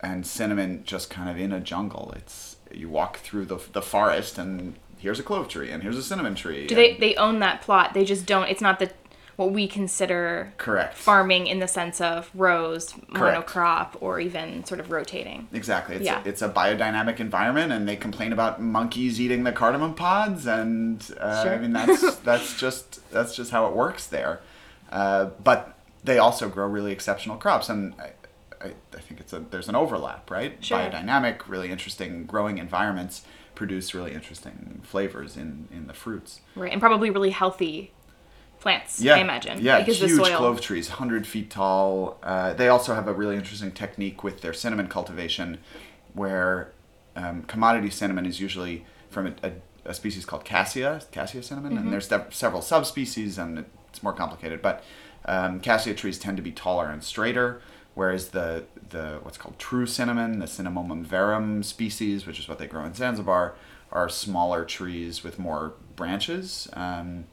[0.00, 2.12] and cinnamon just kind of in a jungle.
[2.16, 6.02] It's you walk through the, the forest and here's a clove tree and here's a
[6.02, 6.66] cinnamon tree.
[6.66, 7.94] Do they they own that plot?
[7.94, 8.48] They just don't.
[8.48, 8.90] It's not the
[9.36, 13.48] what we consider correct farming in the sense of rows, Correct.
[13.48, 15.48] monocrop, or even sort of rotating.
[15.52, 15.96] Exactly.
[15.96, 16.22] It's, Yeah.
[16.24, 21.02] a, it's a biodynamic environment, and they complain about monkeys eating the cardamom pods, and
[21.20, 21.54] uh, Sure.
[21.54, 24.40] I mean that's that's just that's just how it works there.
[24.90, 28.12] Uh, but they also grow really exceptional crops, and I,
[28.64, 30.56] I, I think it's a there's an overlap, right?
[30.64, 30.78] Sure.
[30.78, 33.22] Biodynamic, really interesting growing environments
[33.54, 36.40] produce really interesting flavors in in the fruits.
[36.56, 37.92] Right, and probably really healthy
[38.60, 39.00] plants.
[39.00, 39.60] Yeah, I imagine.
[39.60, 40.36] Yeah, because huge the soil.
[40.38, 42.18] clove trees, hundred feet tall.
[42.22, 45.58] Uh, they also have a really interesting technique with their cinnamon cultivation,
[46.14, 46.72] where
[47.16, 49.52] um, commodity cinnamon is usually from a, a,
[49.86, 51.84] a species called cassia, cassia cinnamon, Mm-hmm.
[51.84, 54.60] and there's de- several subspecies, and it's more complicated.
[54.62, 54.82] But
[55.26, 57.60] um, cassia trees tend to be taller and straighter,
[57.94, 62.66] whereas the the what's called true cinnamon, the Cinnamomum verum species, which is what they
[62.66, 63.54] grow in Zanzibar,
[63.92, 66.68] are smaller trees with more branches.
[66.72, 67.24] Um,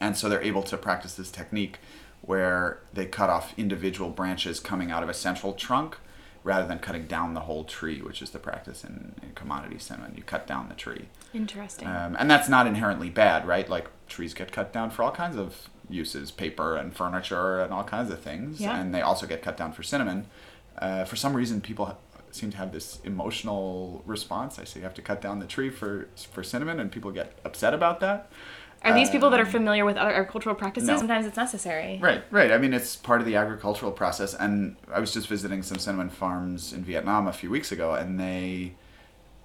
[0.00, 1.78] and so they're able to practice this technique
[2.22, 5.98] where they cut off individual branches coming out of a central trunk
[6.44, 10.14] rather than cutting down the whole tree, which is the practice in, in commodity cinnamon.
[10.16, 11.08] You cut down the tree.
[11.32, 11.86] Interesting.
[11.86, 13.68] Um, and that's not inherently bad, right?
[13.68, 17.84] Like trees get cut down for all kinds of uses, paper and furniture and all
[17.84, 18.60] kinds of things.
[18.60, 18.78] Yeah.
[18.78, 20.26] And they also get cut down for cinnamon.
[20.78, 21.96] Uh, for some reason, people ha-
[22.30, 24.58] seem to have this emotional response.
[24.58, 27.38] I say you have to cut down the tree for for cinnamon, and people get
[27.44, 28.30] upset about that.
[28.84, 30.88] Are these people that are familiar with other agricultural practices?
[30.88, 30.96] no.
[30.96, 31.98] Sometimes it's necessary.
[32.02, 32.50] Right, right.
[32.50, 34.34] I mean, it's part of the agricultural process.
[34.34, 38.18] And I was just visiting some cinnamon farms in Vietnam a few weeks ago, and
[38.18, 38.74] they,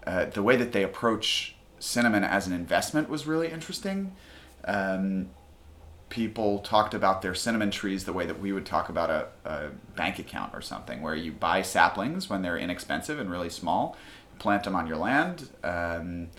[0.08, 4.16] uh, the way that they approach cinnamon as an investment was really interesting.
[4.66, 5.30] Um,
[6.10, 9.70] people talked about their cinnamon trees the way that we would talk about a, a
[9.96, 13.98] bank account or something, where you buy saplings when they're inexpensive and really small,
[14.40, 15.50] plant them on your land.
[15.64, 16.30] Um,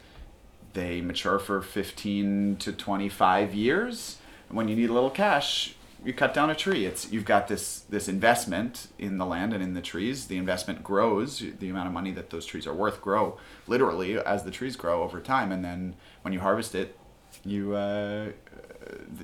[0.73, 4.19] they mature for 15 to 25 years.
[4.49, 6.87] And when you need a little cash, you cut down a tree.
[6.87, 10.27] It's you've got this this investment in the land and in the trees.
[10.27, 11.43] The investment grows.
[11.59, 15.03] The amount of money that those trees are worth grow literally as the trees grow
[15.03, 15.51] over time.
[15.51, 16.97] And then when you harvest it,
[17.45, 18.31] you uh,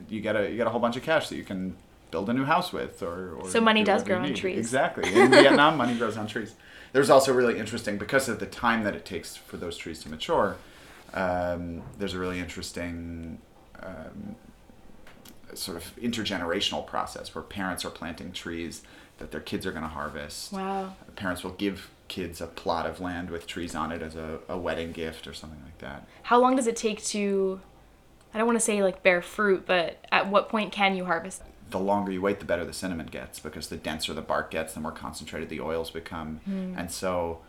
[0.09, 1.77] you get a you get a whole bunch of cash that you can
[2.11, 4.59] build a new house with or, or So money do does grow on trees.
[4.59, 6.55] exactly in vietnam money grows on trees
[6.93, 10.09] there's also really interesting because of the time that it takes for those trees to
[10.09, 10.57] mature
[11.15, 13.39] um, there's a really interesting
[13.83, 14.37] um,
[15.55, 18.83] sort of intergenerational process where parents are planting trees
[19.19, 20.95] that their kids are going to harvest Wow.
[21.17, 24.59] parents will give kids a plot of land with trees on it as a, a
[24.59, 27.61] wedding gift or something like that How long does it take to?
[28.35, 31.43] I don't want to say like bear fruit, but at what point can you harvest?
[31.71, 34.75] the longer you wait, the better the cinnamon gets because the denser the bark gets,
[34.75, 36.75] the more concentrated the oils become, Hmm.
[36.77, 37.41] and so,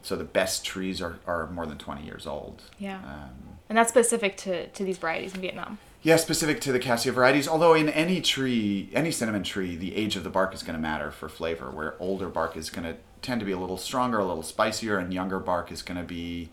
[0.00, 2.62] so the best trees are, are more than twenty years old.
[2.78, 2.96] Yeah.
[2.98, 5.78] Um, And that's specific to, to these varieties in Vietnam.
[6.02, 7.46] yeah, specific to the cassia varieties.
[7.46, 10.82] Although in any tree, any cinnamon tree, the age of the bark is going to
[10.82, 11.70] matter for flavor.
[11.70, 14.98] Where older bark is going to tend to be a little stronger, a little spicier,
[14.98, 16.48] and younger bark is going to be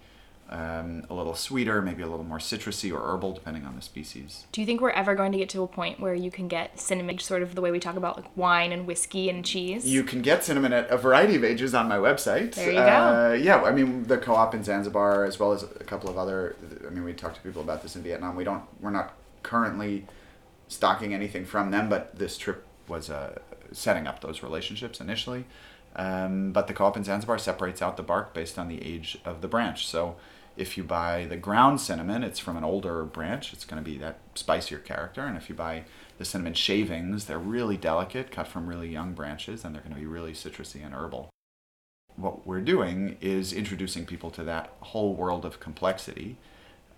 [0.49, 4.47] um, a little sweeter, maybe a little more citrusy or herbal, depending on the species.
[4.51, 6.79] Do you think we're ever going to get to a point where you can get
[6.79, 9.85] cinnamon, sort of the way we talk about like wine and whiskey and cheese?
[9.85, 12.55] You can get cinnamon at a variety of ages on my website.
[12.55, 16.09] There you Uh, yeah, I mean the co-op in Zanzibar, as well as a couple
[16.09, 16.55] of other.
[16.85, 18.35] I mean, we talked to people about this in Vietnam.
[18.35, 18.63] We don't.
[18.81, 20.07] We're not currently
[20.67, 23.37] stocking anything from them, but this trip was uh,
[23.71, 25.45] setting up those relationships initially.
[25.95, 29.41] Um, but the co-op in Zanzibar separates out the bark based on the age of
[29.41, 29.87] the branch.
[29.87, 30.15] So
[30.59, 33.53] if you buy the ground cinnamon, it's from an older branch.
[33.53, 35.21] It's going to be that spicier character.
[35.21, 35.85] And if you buy
[36.17, 39.99] the cinnamon shavings, they're really delicate, cut from really young branches, and they're going to
[39.99, 41.29] be really citrusy and herbal.
[42.17, 46.35] What we're doing is introducing people to that whole world of complexity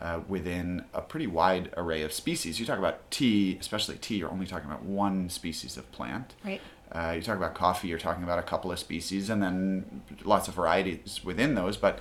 [0.01, 2.59] uh, within a pretty wide array of species.
[2.59, 6.33] You talk about tea, especially tea, you're only talking about one species of plant.
[6.43, 6.61] Right.
[6.91, 10.47] Uh, you talk about coffee, you're talking about a couple of species, and then lots
[10.47, 11.99] of varieties within those, but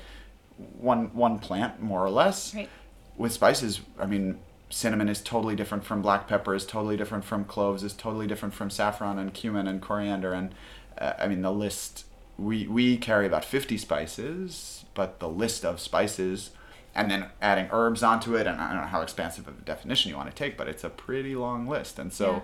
[0.78, 2.54] one one plant more or less.
[2.54, 2.68] Right.
[3.16, 4.38] With spices, I mean,
[4.70, 8.54] cinnamon is totally different from black pepper, is totally different from cloves, is totally different
[8.54, 10.54] from saffron and cumin and coriander, and
[10.98, 12.04] uh, I mean the list.
[12.38, 16.50] We we carry about fifty spices, but the list of spices.
[16.92, 20.10] And then adding herbs onto it, and I don't know how expansive of a definition
[20.10, 22.00] you want to take, but it's a pretty long list.
[22.00, 22.40] And so, Yeah.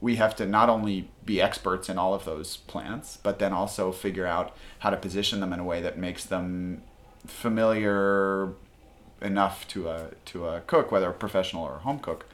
[0.00, 3.90] we have to not only be experts in all of those plants, but then also
[3.90, 6.82] figure out how to position them in a way that makes them
[7.26, 8.50] familiar
[9.22, 12.26] enough to a to a cook, whether a professional or a home cook,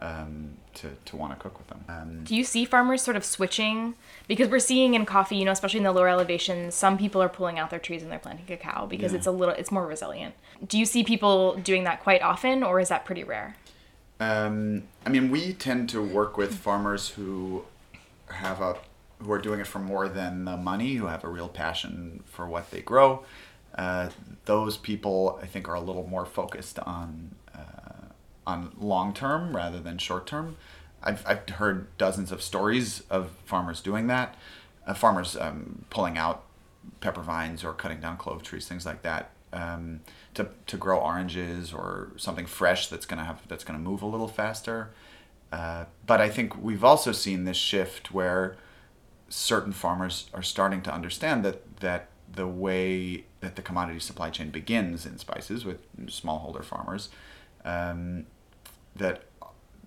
[0.00, 1.84] um, to to want to cook with them.
[1.88, 3.94] Um, Do you see farmers sort of switching?
[4.28, 7.28] Because we're seeing in coffee, you know, especially in the lower elevations, some people are
[7.28, 9.18] pulling out their trees and they're planting cacao because Yeah.
[9.18, 10.34] it's a little, it's more resilient.
[10.66, 13.56] Do you see people doing that quite often, or is that pretty rare?
[14.20, 17.64] Um, I mean, we tend to work with farmers who
[18.28, 18.76] have a
[19.20, 22.46] who are doing it for more than the money, who have a real passion for
[22.46, 23.24] what they grow.
[23.74, 24.10] Uh,
[24.44, 28.08] those people, I think, are a little more focused on uh,
[28.46, 30.56] on long term rather than short term.
[31.02, 34.36] I've, I've heard dozens of stories of farmers doing that,
[34.86, 36.44] uh, farmers um, pulling out
[37.00, 40.00] pepper vines or cutting down clove trees, things like that, um,
[40.34, 44.28] to, to grow oranges or something fresh that's gonna have that's gonna move a little
[44.28, 44.90] faster.
[45.52, 48.56] Uh, but I think we've also seen this shift where
[49.28, 54.50] certain farmers are starting to understand that that the way that the commodity supply chain
[54.50, 57.08] begins in spices with smallholder farmers,
[57.64, 58.26] um,
[58.96, 59.22] that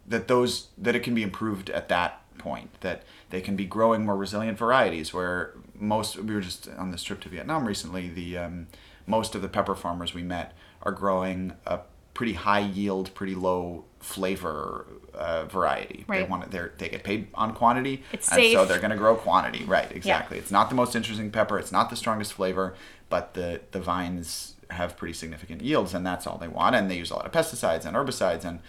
[0.08, 4.06] that those that it can be improved at that point that they can be growing
[4.06, 8.38] more resilient varieties where most we were just on this trip to Vietnam recently the
[8.38, 8.67] um,
[9.08, 11.80] most of the pepper farmers we met are growing a
[12.13, 16.06] pretty high yield pretty low flavor uh, variety.
[16.08, 16.30] They Right.
[16.30, 19.65] want they they get paid on quantity It's and so they're going to grow quantity.
[19.65, 20.38] Right exactly.
[20.38, 21.58] It's not the most interesting pepper.
[21.60, 22.76] It's not the strongest flavor
[23.10, 26.98] but the the vines have pretty significant yields and that's all they want and they
[26.98, 28.60] use a lot of pesticides and herbicides and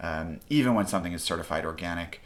[0.00, 2.20] um, even when something is certified organic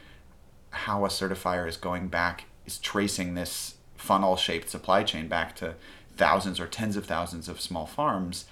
[0.71, 5.75] how a certifier is going back is tracing this funnel shaped supply chain back to
[6.17, 8.45] thousands or tens of thousands of small farms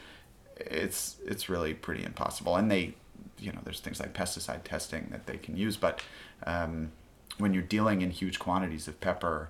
[0.66, 2.56] it's it's really pretty impossible.
[2.56, 2.94] And they
[3.38, 6.02] you know there's things like pesticide testing that they can use but
[6.46, 6.92] um,
[7.38, 9.48] when you're dealing in huge quantities of pepper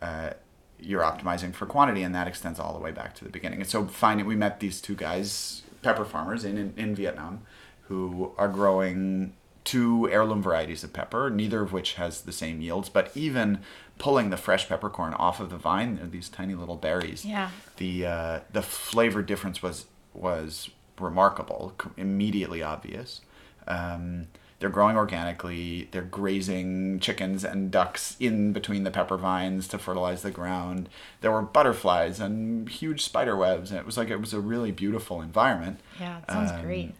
[0.00, 0.30] uh,
[0.78, 3.68] you're optimizing for quantity and that extends all the way back to the beginning and
[3.68, 7.40] so finding we met these two guys pepper farmers in, in, in vietnam
[7.88, 9.32] who are growing
[9.64, 13.58] two heirloom varieties of pepper neither of which has the same yields but even
[13.98, 17.50] pulling the fresh peppercorn off of the vine they're these tiny little berries Yeah.
[17.78, 23.20] the uh, the flavor difference was was remarkable, immediately obvious.
[23.68, 25.88] Um, they're growing organically.
[25.90, 30.88] They're grazing chickens and ducks in between the pepper vines to fertilize the ground.
[31.20, 34.72] There were butterflies and huge spider webs, and it was like it was a really
[34.72, 35.80] beautiful environment.
[36.00, 36.94] Yeah, it sounds Um, great.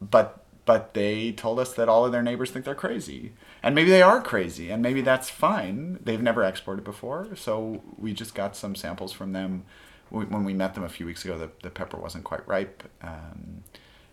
[0.00, 3.90] But but they told us that all of their neighbors think they're crazy, and maybe
[3.90, 5.98] they are crazy, and maybe that's fine.
[6.04, 9.64] They've never exported before, so we just got some samples from them
[10.10, 11.38] when we met them a few weeks ago.
[11.38, 12.82] The the pepper wasn't quite ripe.
[13.02, 13.64] Um,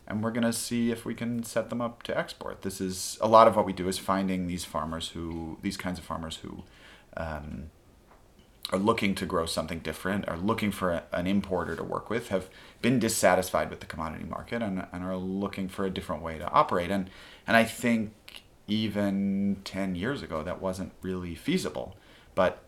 [0.10, 2.63] and we're gonna see if we can set them up to export.
[2.63, 6.00] This is a lot of what we do is finding these farmers who, these kinds
[6.00, 6.63] of farmers who,
[7.15, 7.69] um,
[8.72, 12.30] are looking to grow something different, are looking for a, an importer to work with,
[12.30, 12.50] have
[12.82, 16.48] been dissatisfied with the commodity market, and, and are looking for a different way to
[16.50, 16.91] operate.
[16.91, 17.10] And
[17.48, 21.95] and I think even ten years ago that wasn't really feasible.
[22.36, 22.63] But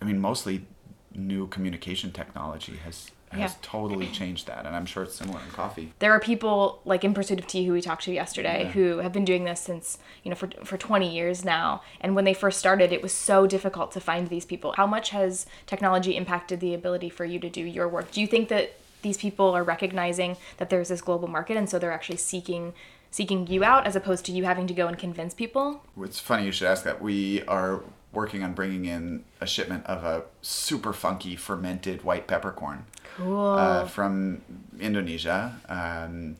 [0.00, 0.66] I mean, mostly
[1.14, 3.56] new communication technology has has Yeah.
[3.62, 5.92] totally changed that, and I'm sure it's similar in coffee.
[5.98, 8.70] there are people like in pursuit of tea who we talked to yesterday Yeah.
[8.70, 12.24] who have been doing this since you know for, for 20 years now and when
[12.24, 16.16] they first started it was so difficult to find these people how much has technology
[16.16, 19.50] impacted the ability for you to do your work do you think that these people
[19.50, 22.72] are recognizing that there's this global market and so they're actually seeking
[23.10, 26.46] seeking you out as opposed to you having to go and convince people It's funny
[26.46, 27.00] you should ask that.
[27.00, 32.86] We are working on bringing in a shipment of a super funky fermented white peppercorn
[33.16, 34.42] cool uh, from
[34.80, 35.56] Indonesia.
[35.68, 36.36] Um,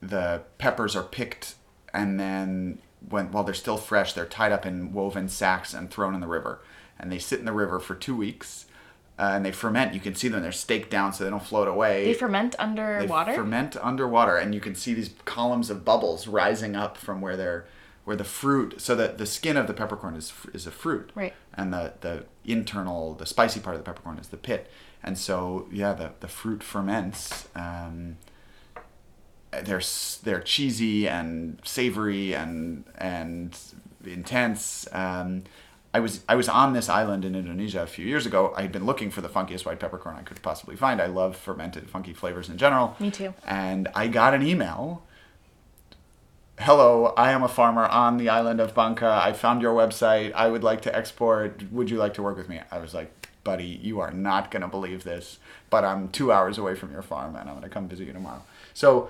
[0.00, 1.54] the peppers are picked
[1.92, 6.14] and then when while they're still fresh, they're tied up in woven sacks and thrown
[6.14, 6.60] in the river.
[6.98, 8.66] And they sit in the river for two weeks.
[9.18, 9.92] Uh, and they ferment.
[9.92, 12.06] You can see them; they're staked down so they don't float away.
[12.06, 16.26] they ferment under They water ferment underwater, and you can see these columns of bubbles
[16.26, 17.66] rising up from where they're
[18.04, 18.80] where the fruit.
[18.80, 21.34] So that the skin of the peppercorn is is a fruit, Right.
[21.52, 24.70] And the the internal, the spicy part of the peppercorn is the pit.
[25.02, 27.48] And so yeah, the the fruit ferments.
[27.54, 28.16] Um,
[29.50, 29.82] they're
[30.22, 33.58] they're cheesy and savory and and
[34.04, 34.86] intense.
[34.92, 35.44] Um,
[35.92, 38.52] I was I was on this island in Indonesia a few years ago.
[38.56, 41.00] I had been looking for the funkiest white peppercorn I could possibly find.
[41.00, 42.96] I love fermented funky flavors in general.
[43.00, 43.34] Me too.
[43.46, 45.02] And I got an email.
[46.60, 49.02] Hello, I am a farmer on the island of Bangka.
[49.02, 50.32] I found your website.
[50.34, 51.62] I would like to export.
[51.72, 52.60] Would you like to work with me?
[52.70, 53.10] I was like,
[53.44, 55.38] buddy, you are not going to believe this,
[55.70, 58.12] but I'm two hours away from your farm and I'm going to come visit you
[58.12, 58.42] tomorrow.
[58.74, 59.08] So,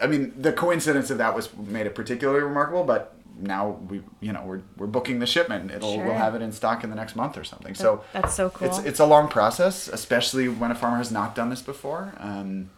[0.00, 4.30] I mean, the coincidence of that was made it particularly remarkable, but now we you
[4.30, 5.70] know we're, we're booking the shipment.
[5.70, 6.04] It'll Sure.
[6.04, 7.74] we'll have it in stock in the next month or something.
[7.74, 8.68] So That's so cool.
[8.68, 12.12] it's it's a long process, especially when a farmer has not done this before.
[12.18, 12.70] Um,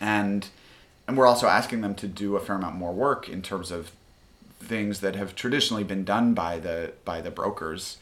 [0.00, 0.48] and
[1.06, 3.92] and we're also asking them to do a fair amount more work in terms of
[4.60, 7.96] things that have traditionally been done by the by the brokers.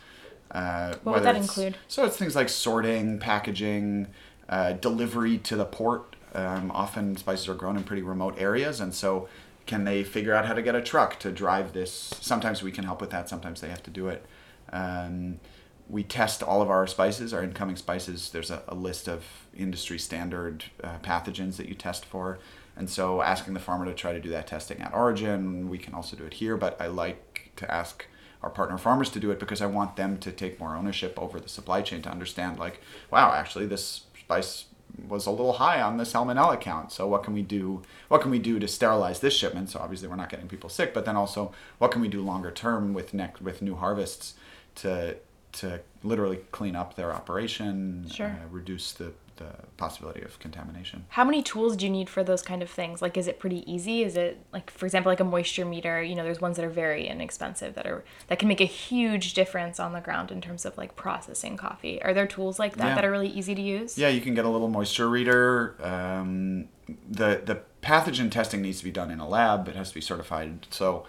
[0.51, 1.77] Uh, What would that include?
[1.89, 4.09] So it's things like sorting, packaging,
[4.49, 6.17] uh, delivery to the port.
[6.35, 9.29] Um, often spices are grown in pretty remote areas, and so
[9.67, 12.15] can they figure out how to get a truck to drive this?
[12.21, 13.29] Sometimes we can help with that.
[13.29, 14.25] Sometimes they have to do it.
[14.73, 15.41] Um,
[15.89, 18.31] we test all of our spices, our incoming spices.
[18.31, 19.25] There's a, a list of
[19.57, 22.39] industry standard uh, pathogens that you test for.
[22.77, 25.95] And so asking the farmer to try to do that testing at origin, we can
[25.95, 28.07] also do it here, but I like to ask
[28.43, 31.41] our partner farmers to do it because I want them to take more ownership over
[31.41, 34.67] the supply chain to understand like, wow, actually this spice
[35.09, 36.93] was a little high on the salmonella count.
[36.93, 37.83] So what can we do?
[38.09, 39.71] What can we do to sterilize this shipment?
[39.71, 42.51] So obviously we're not getting people sick, but then also what can we do longer
[42.51, 44.35] term with next with new harvests
[44.77, 45.17] to
[45.51, 48.27] to literally clean up their operation, Sure.
[48.29, 49.47] uh, reduce the, the
[49.77, 51.07] possibility of contamination.
[51.09, 53.01] How many tools do you need for those kind of things?
[53.03, 54.03] Like, is it pretty easy?
[54.05, 56.03] Is it like, for example, like a moisture meter?
[56.03, 59.35] You know, there's ones that are very inexpensive that are that can make a huge
[59.35, 62.01] difference on the ground in terms of like processing coffee.
[62.03, 62.95] Are there tools like that Yeah.
[62.97, 63.97] that are really easy to use?
[63.97, 65.77] Yeah, you can get a little moisture reader.
[65.83, 66.69] Um,
[67.09, 69.69] the the pathogen testing needs to be done in a lab.
[69.69, 70.67] It has to be certified.
[70.71, 71.07] So,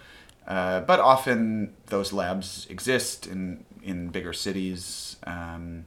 [0.47, 5.15] uh, but often those labs exist in in bigger cities.
[5.25, 5.85] Um,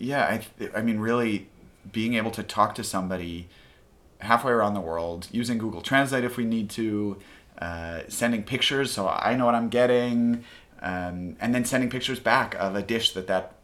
[0.00, 1.48] yeah, I I mean, really,
[1.92, 3.48] being able to talk to somebody
[4.20, 7.16] halfway around the world using Google Translate if we need to,
[7.58, 10.44] uh, sending pictures so I know what I'm getting,
[10.82, 13.54] um, and then sending pictures back of a dish that that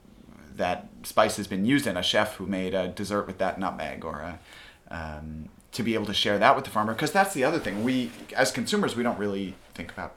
[0.57, 1.97] that spice has been used in.
[1.97, 4.39] A chef who made a dessert with that nutmeg, or a,
[4.91, 7.85] um, to be able to share that with the farmer, because that's the other thing.
[7.85, 10.15] We as consumers we don't really think about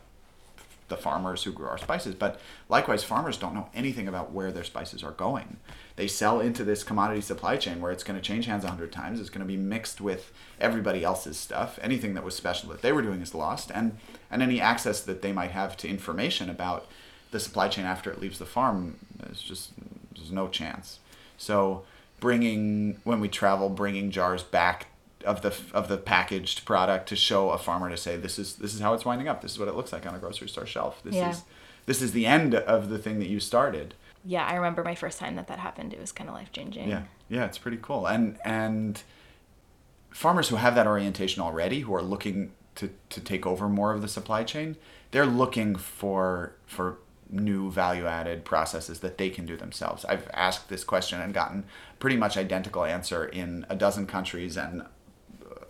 [0.89, 4.63] the farmers who grow our spices, but likewise, farmers don't know anything about where their
[4.63, 5.57] spices are going.
[5.95, 8.91] They sell into this commodity supply chain where it's going to change hands a hundred
[8.91, 9.19] times.
[9.19, 11.79] It's going to be mixed with everybody else's stuff.
[11.81, 13.97] Anything that was special that they were doing is lost, and
[14.31, 16.87] and any access that they might have to information about
[17.31, 18.97] the supply chain after it leaves the farm
[19.29, 19.71] is just
[20.15, 20.99] there's no chance.
[21.37, 21.83] So
[22.19, 24.87] bringing when we travel, bringing jars back
[25.29, 28.73] of the of the packaged product to show a farmer to say this is this
[28.73, 29.41] is how it's winding up.
[29.41, 31.01] This is what it looks like on a grocery store shelf.
[31.03, 31.29] This Yeah.
[31.29, 31.43] is
[31.85, 33.93] this is the end of the thing that you started.
[34.25, 35.93] Yeah, I remember my first time that that happened.
[35.93, 36.89] It was kind of life changing.
[36.89, 38.05] Yeah, yeah, it's pretty cool.
[38.07, 39.01] And and
[40.11, 44.01] farmers who have that orientation already, who are looking to, to take over more of
[44.01, 44.75] the supply chain,
[45.11, 46.97] they're looking for for
[47.31, 50.03] new value added processes that they can do themselves.
[50.05, 51.63] I've asked this question and gotten
[51.99, 54.83] pretty much identical answer in a dozen countries and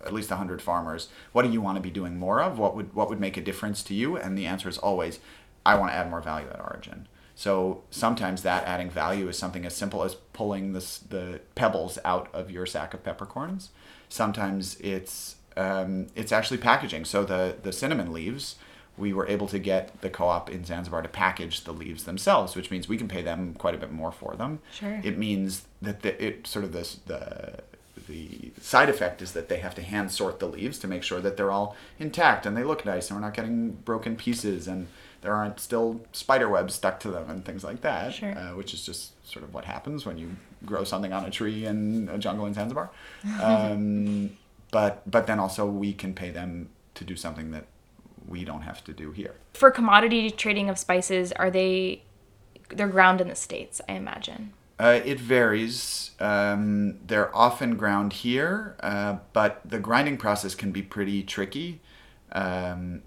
[0.05, 2.57] at least 100 farmers what do you want to be doing more of?
[2.57, 4.17] What would what would make a difference to you?
[4.17, 5.19] And the answer is always
[5.65, 7.07] i want to add more value at origin.
[7.35, 12.27] So sometimes that adding value is something as simple as pulling this, the pebbles out
[12.33, 13.69] of your sack of peppercorns.
[14.09, 17.05] Sometimes it's um, it's actually packaging.
[17.05, 18.55] So the the cinnamon leaves
[18.97, 22.69] we were able to get the co-op in Zanzibar to package the leaves themselves, which
[22.69, 24.59] means we can pay them quite a bit more for them.
[24.73, 24.99] Sure.
[25.03, 27.59] It means that the, it sort of this the
[28.09, 31.21] the side effect is that they have to hand sort the leaves to make sure
[31.21, 34.87] that they're all intact and they look nice and we're not getting broken pieces and
[35.21, 38.13] there aren't still spider webs stuck to them and things like that.
[38.13, 38.37] Sure.
[38.37, 41.65] Uh, which is just sort of what happens when you grow something on a tree
[41.65, 42.89] in a jungle in Zanzibar.
[43.41, 44.31] Um,
[44.71, 47.65] but but then also we can pay them to do something that
[48.27, 49.35] we don't have to do here.
[49.53, 52.03] For commodity trading of spices, are they
[52.69, 53.81] they're ground in the states?
[53.87, 54.53] I imagine.
[54.79, 56.11] Uh, it varies.
[56.19, 61.81] Um, they're often ground here, uh, but the grinding process can be pretty tricky.
[62.31, 63.01] Um,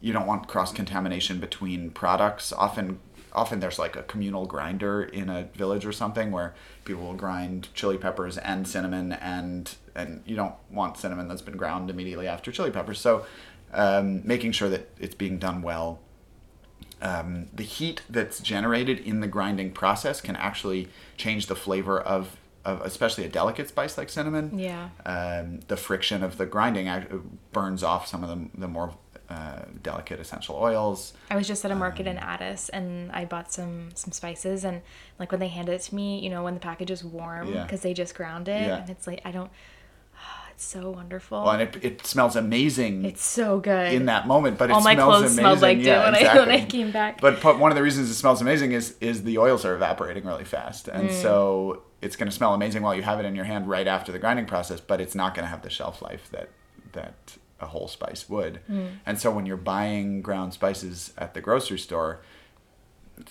[0.00, 2.52] you don't want cross contamination between products.
[2.52, 2.98] Often,
[3.32, 7.68] often there's like a communal grinder in a village or something where people will grind
[7.72, 12.50] chili peppers and cinnamon, and and you don't want cinnamon that's been ground immediately after
[12.50, 12.98] chili peppers.
[13.00, 13.24] So,
[13.72, 16.00] um, making sure that it's being done well
[17.02, 22.36] um, the heat that's generated in the grinding process can actually change the flavor of,
[22.64, 24.58] of especially a delicate spice like cinnamon.
[24.58, 24.88] Yeah.
[25.04, 26.86] Um, the friction of the grinding
[27.52, 28.94] burns off some of the, the more
[29.28, 31.12] uh, delicate essential oils.
[31.30, 34.64] I was just at a market Um, in Addis and I bought some some spices
[34.64, 34.82] and
[35.18, 37.64] like when they handed it to me, you know, when the package is warm Yeah.
[37.64, 38.78] because they just ground it Yeah.
[38.80, 39.50] and it's like I don't.
[40.56, 41.42] It's so wonderful.
[41.42, 43.92] Well, and it, it smells amazing it's so good.
[43.92, 45.38] in that moment, but it All my smells clothes amazing.
[45.42, 47.20] smelled like yeah, when I when I came back.
[47.20, 50.24] But po- one of the reasons it smells amazing is is the oils are evaporating
[50.24, 51.22] really fast, and Mm.
[51.22, 54.12] so it's going to smell amazing while you have it in your hand right after
[54.12, 54.80] the grinding process.
[54.80, 56.48] But it's not going to have the shelf life that
[56.92, 58.60] that a whole spice would.
[59.04, 62.20] And so when you're buying ground spices at the grocery store,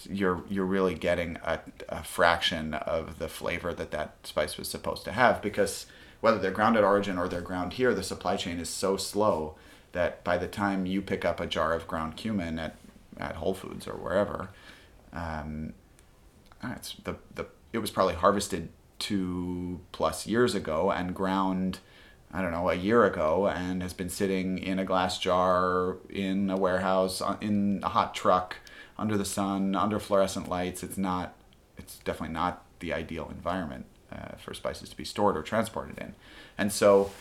[0.08, 1.60] you're you're really getting a,
[1.90, 5.88] a fraction of the flavor that that spice was supposed to have because
[6.26, 9.54] whether they're ground at origin or they're ground here, the supply chain is so slow
[9.92, 12.76] that by the time you pick up a jar of ground cumin at,
[13.18, 14.50] at Whole Foods or wherever,
[15.14, 15.74] um,
[16.64, 21.78] it's the, the it was probably harvested two plus years ago and ground
[22.34, 26.50] I don't know a year ago and has been sitting in a glass jar in
[26.50, 28.56] a warehouse in a hot truck
[28.98, 30.82] under the sun under fluorescent lights.
[30.82, 31.36] It's not.
[31.78, 33.86] It's definitely not the ideal environment
[34.16, 36.16] uh, for spices to be stored or transported in,
[36.58, 37.12] and so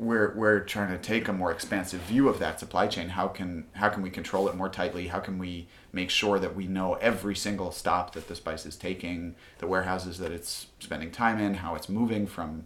[0.00, 3.10] we're we're trying to take a more expansive view of that supply chain.
[3.10, 5.08] How can how can we control it more tightly?
[5.08, 8.76] How can we make sure that we know every single stop that the spice is
[8.76, 12.64] taking, the warehouses that it's spending time in, how it's moving from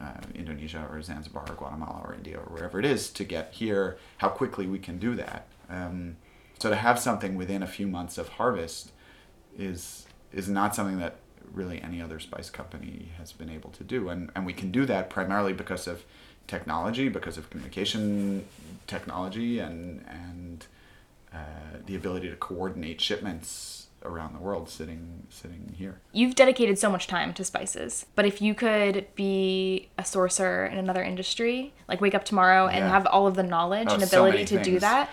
[0.00, 3.96] uh, Indonesia or Zanzibar or Guatemala or India or wherever it is to get here,
[4.18, 5.46] how quickly we can do that.
[5.68, 6.16] Um,
[6.58, 8.92] so to have something within a few months of harvest
[9.58, 11.16] is is not something that
[11.52, 14.86] really any other spice company has been able to do, and and we can do
[14.86, 16.04] that primarily because of
[16.46, 18.46] technology, because of communication
[18.86, 20.66] technology, and and
[21.32, 26.00] uh, the ability to coordinate shipments around the world sitting sitting here.
[26.12, 30.78] You've dedicated so much time to spices, but if you could be a sourcer in
[30.78, 32.88] another industry, like wake up tomorrow and Yeah.
[32.88, 35.10] have all of the knowledge Oh, and ability many to do that,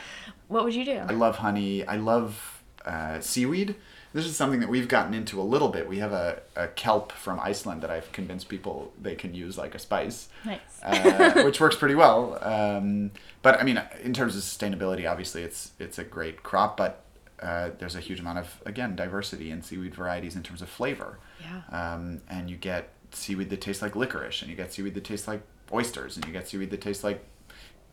[0.47, 0.99] what would you do?
[1.07, 1.85] I love honey.
[1.85, 3.75] I love uh, seaweed.
[4.13, 5.87] This is something that we've gotten into a little bit.
[5.87, 9.75] We have a, a kelp from Iceland that I've convinced people they can use like
[9.75, 10.59] a spice, Nice.
[10.83, 12.39] uh, which works pretty well.
[12.41, 17.03] Um, but I mean, in terms of sustainability, obviously it's it's a great crop, but
[17.41, 21.19] uh, there's a huge amount of again diversity in seaweed varieties in terms of flavor.
[21.39, 21.61] Yeah.
[21.93, 25.27] Um, and you get seaweed that tastes like licorice, and you get seaweed that tastes
[25.27, 25.41] like
[25.71, 27.23] oysters, and you get seaweed that tastes like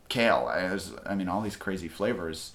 [0.09, 0.49] kale.
[0.51, 2.53] I, there's, I mean, all these crazy flavors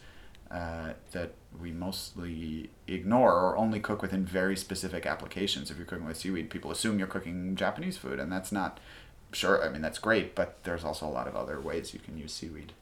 [0.49, 5.71] uh, that we mostly ignore or only cook within very specific applications.
[5.71, 8.79] If you're cooking with seaweed, people assume you're cooking Japanese food, and that's not.
[9.31, 12.17] Sure, I mean that's great, but there's also a lot of other ways you can
[12.17, 12.73] use seaweed,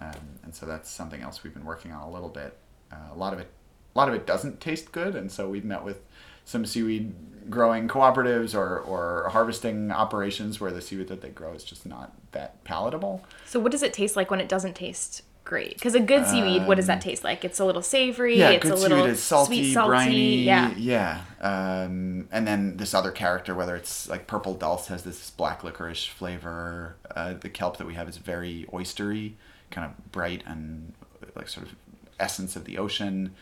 [0.00, 2.56] um, and so that's something else we've been working on a little bit.
[2.92, 3.50] Uh, a lot of it,
[3.94, 6.04] a lot of it doesn't taste good, and so we've met with
[6.44, 7.12] some seaweed
[7.50, 12.12] growing cooperatives or, or harvesting operations where the seaweed that they grow is just not
[12.32, 13.22] that palatable.
[13.44, 15.74] So what does it taste like when it doesn't taste great?
[15.74, 17.44] Because a good seaweed, what does that taste like?
[17.44, 18.34] It's a little savory.
[18.34, 19.88] Um, Yeah, it's good a little seaweed is salty, sweet, salty.
[19.88, 20.42] briny.
[20.44, 20.74] Yeah.
[20.76, 21.22] yeah.
[21.40, 26.04] Um, and then this other character, whether it's like purple dulse, has this black licorice
[26.06, 26.96] flavor.
[27.16, 29.32] Uh, the kelp that we have is very oystery,
[29.70, 30.92] kind of bright and
[31.34, 31.74] like sort of
[32.20, 33.34] essence of the ocean.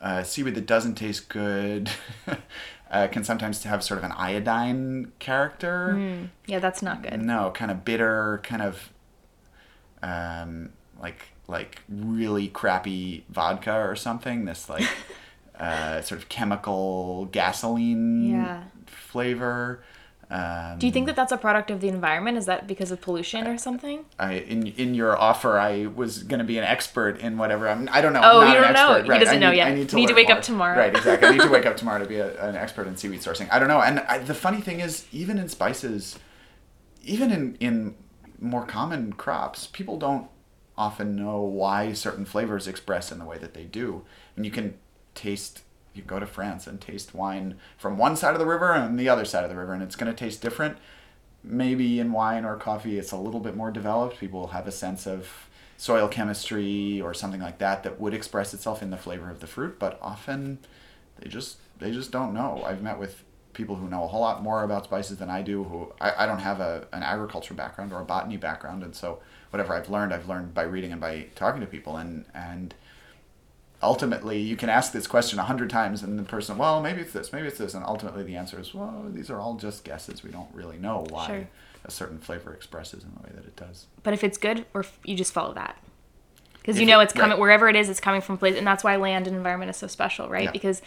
[0.00, 1.88] Uh, seaweed that doesn't taste good
[2.90, 6.28] uh, can sometimes have sort of an iodine character.
[6.46, 7.22] Yeah, that's not good.
[7.22, 8.90] No, kind of bitter, kind of
[10.02, 10.70] um,
[11.02, 14.44] like like really crappy vodka or something.
[14.46, 14.88] This like
[15.58, 18.62] uh, sort of chemical gasoline Yeah.
[18.86, 19.82] flavor.
[20.30, 22.38] Um, Do you think that that's a product of the environment?
[22.38, 24.06] Is that because of pollution or something?
[24.18, 27.68] I, in in your offer, I was going to be an expert in whatever.
[27.68, 28.22] I'm, I don't know.
[28.24, 28.94] Oh, not you don't know?
[28.94, 29.12] expert.
[29.12, 29.66] He doesn't I know need, yet.
[29.68, 30.78] I need to, Need to wake up tomorrow.
[30.78, 31.28] Right, exactly.
[31.28, 33.46] I need to wake up tomorrow to be a, an expert in seaweed sourcing.
[33.52, 33.82] I don't know.
[33.82, 36.18] And I, the funny thing is, even in spices,
[37.04, 37.94] even in in
[38.40, 40.28] more common crops, people don't
[40.76, 44.04] often know why certain flavors express in the way that they do.
[44.36, 44.78] And you can
[45.14, 45.62] taste.
[45.94, 49.10] You go to France and taste wine from one side of the river and the
[49.10, 50.78] other side of the river, and it's going to taste different
[51.44, 55.06] maybe in wine or coffee it's a little bit more developed people have a sense
[55.06, 59.40] of soil chemistry or something like that that would express itself in the flavor of
[59.40, 60.58] the fruit but often
[61.18, 64.42] they just they just don't know i've met with people who know a whole lot
[64.42, 67.92] more about spices than i do who i, I don't have a, an agriculture background
[67.92, 69.18] or a botany background and so
[69.52, 72.74] whatever i've learned i've learned by reading and by talking to people and and
[73.82, 77.12] ultimately you can ask this question a hundred times and the person well maybe it's
[77.12, 80.22] this maybe it's this and ultimately the answer is well these are all just guesses
[80.22, 81.48] we don't really know why Sure.
[81.84, 84.82] a certain flavor expresses in the way that it does But if it's good, or
[84.82, 85.76] f- you just follow that.
[86.54, 87.40] Because you know it- it's coming right.
[87.40, 87.88] wherever it is.
[87.90, 90.44] It's coming from place, and that's why land and environment is so special, right?
[90.44, 90.50] Yeah.
[90.52, 90.80] Because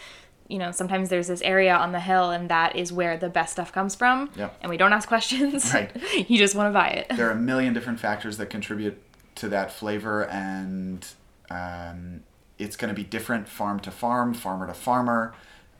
[0.48, 3.52] you know sometimes there's this area on the hill, and that is where the best
[3.52, 4.30] stuff comes from.
[4.36, 4.50] Yeah.
[4.60, 5.72] And we don't ask questions.
[5.74, 5.90] Right.
[6.28, 7.16] you just want to buy it.
[7.16, 9.02] there are a million different factors that contribute
[9.34, 11.06] to that flavor and
[11.50, 12.22] um,
[12.58, 15.34] it's going to be different farm to farm farmer to farmer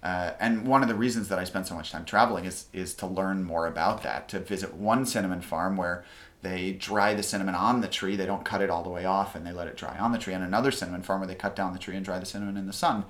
[0.07, 2.95] uh, and one of the reasons that I spend so much time traveling is is
[2.97, 4.29] to learn more about that.
[4.29, 6.05] To visit one cinnamon farm where
[6.43, 9.35] they dry the cinnamon on the tree, they don't cut it all the way off,
[9.35, 10.33] and they let it dry on the tree.
[10.33, 12.67] And another cinnamon farm where they cut down the tree and dry the cinnamon in
[12.69, 13.05] the sun.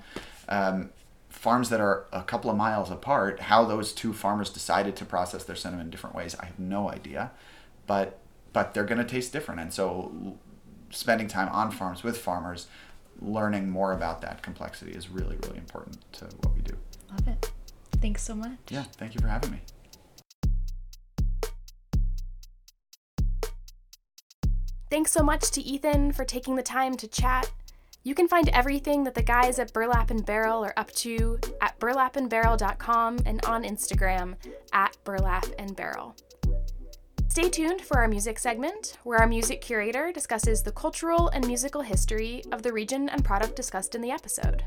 [0.49, 0.89] Um,
[1.37, 5.43] farms that are a couple of miles apart, how those two farmers decided to process
[5.43, 7.31] their cinnamon in different ways, I have no idea.
[7.85, 8.19] But
[8.53, 9.61] but they're going to taste different.
[9.61, 10.35] And so,
[10.89, 12.65] spending time on farms with farmers,
[13.21, 16.75] learning more about that complexity is really, really important to what we do.
[17.11, 17.51] Love it.
[18.01, 18.57] Thanks so much.
[18.69, 19.61] Yeah, thank you for having me.
[24.89, 27.51] Thanks so much to Ethan for taking the time to chat.
[28.07, 31.77] You can find everything that the guys at Burlap and Barrel are up to at
[31.77, 34.35] burlapandbarrel.com and on Instagram
[34.71, 36.15] at burlap and barrel.
[37.27, 41.81] Stay tuned for our music segment, where our music curator discusses the cultural and musical
[41.81, 44.63] history of the region and product discussed in the episode.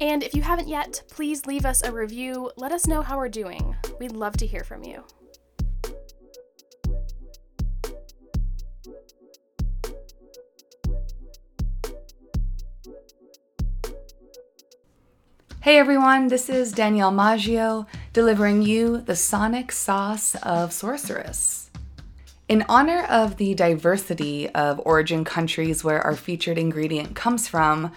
[0.00, 2.50] And if you haven't yet, please leave us a review.
[2.56, 3.76] Let us know how we're doing.
[4.00, 5.04] We'd love to hear from you.
[15.68, 21.68] Hey everyone, this is Danielle Maggio delivering you the sonic sauce of Sourceress.
[22.48, 27.92] In honor of the diversity of origin countries where our featured ingredient comes from,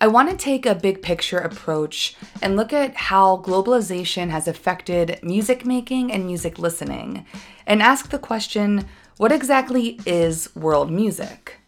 [0.00, 5.20] I want to take a big picture approach and look at how globalization has affected
[5.22, 7.24] music making and music listening,
[7.68, 11.60] and ask the question what exactly is world music?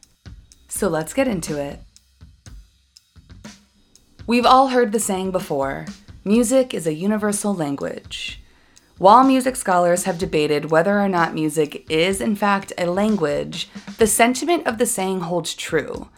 [0.66, 1.78] So let's get into it.
[4.26, 5.84] We've all heard the saying before
[6.24, 8.40] music is a universal language.
[8.96, 13.68] While music scholars have debated whether or not music is, in fact, a language,
[13.98, 16.08] the sentiment of the saying holds true.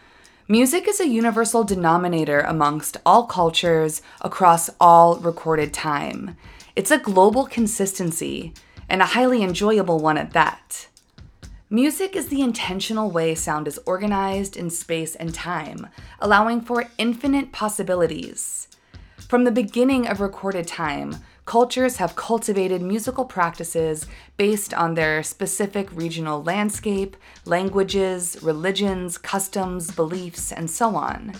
[0.46, 6.36] Music is a universal denominator amongst all cultures across all recorded time.
[6.76, 8.54] It's a global consistency,
[8.88, 10.86] and a highly enjoyable one at that.
[11.68, 15.88] Music is the intentional way sound is organized in space and time,
[16.20, 18.68] allowing for infinite possibilities.
[19.28, 24.06] From the beginning of recorded time, cultures have cultivated musical practices
[24.36, 31.32] based on their specific regional landscape, languages, religions, customs, beliefs, and so on.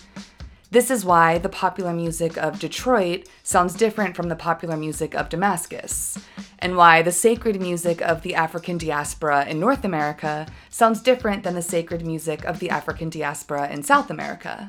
[0.76, 5.30] This is why the popular music of Detroit sounds different from the popular music of
[5.30, 6.18] Damascus,
[6.58, 11.54] and why the sacred music of the African diaspora in North America sounds different than
[11.54, 14.68] the sacred music of the African diaspora in South America.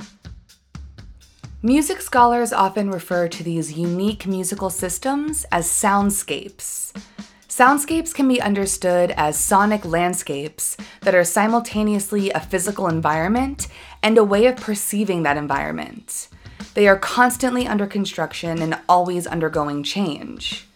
[1.61, 6.93] Music scholars often refer to these unique musical systems as soundscapes.
[7.57, 13.67] Soundscapes can be understood as sonic landscapes that are simultaneously a physical environment
[14.03, 16.27] and a way of perceiving that environment.
[16.75, 20.67] They are constantly under construction and always undergoing change.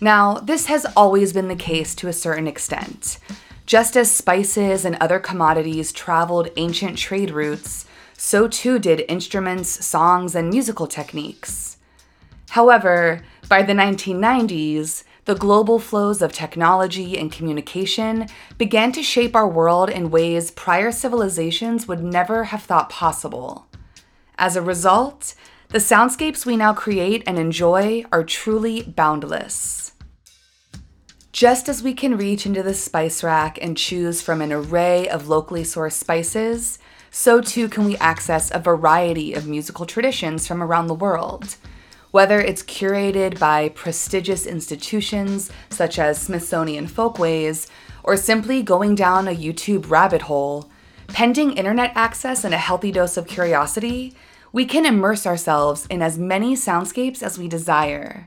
[0.00, 3.18] Now, this has always been the case to a certain extent.
[3.66, 7.84] Just as spices and other commodities traveled ancient trade routes,
[8.16, 11.76] so too did instruments, songs, and musical techniques.
[12.48, 18.26] However, by the 1990s, the global flows of technology and communication
[18.58, 23.66] began to shape our world in ways prior civilizations would never have thought possible.
[24.38, 25.34] As a result,
[25.68, 29.92] the soundscapes we now create and enjoy are truly boundless.
[31.32, 35.28] Just as we can reach into the spice rack and choose from an array of
[35.28, 36.78] locally sourced spices,
[37.10, 41.56] so too can we access a variety of musical traditions from around the world.
[42.10, 47.68] Whether it's curated by prestigious institutions such as Smithsonian Folkways,
[48.02, 50.70] or simply going down a YouTube rabbit hole,
[51.08, 54.16] pending internet access and a healthy dose of curiosity,
[54.52, 58.26] we can immerse ourselves in as many soundscapes as we desire.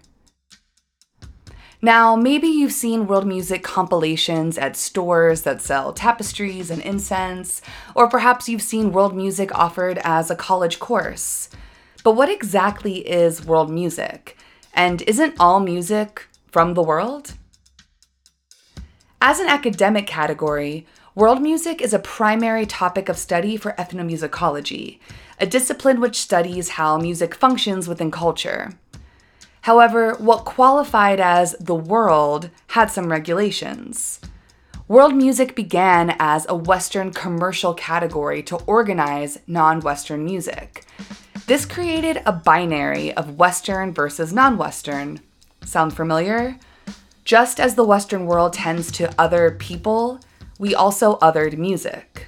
[1.81, 7.61] Now, maybe you've seen world music compilations at stores that sell tapestries and incense,
[7.93, 11.49] or perhaps you've seen world music offered as a college course.
[12.03, 14.37] But what exactly is world music?
[14.73, 17.35] And isn't all music from the world?
[19.21, 20.85] As an academic category,
[21.15, 24.99] world music is a primary topic of study for ethnomusicology,
[25.39, 28.73] a discipline which studies how music functions within culture.
[29.61, 34.19] However, what qualified as the world had some regulations.
[34.89, 40.85] World music began as a Western commercial category to organize non Western music.
[41.45, 45.19] This created a binary of Western versus non Western.
[45.65, 46.57] Sound familiar?
[47.25, 50.21] Just as the Western world tends to other people,
[50.57, 52.27] we also othered music.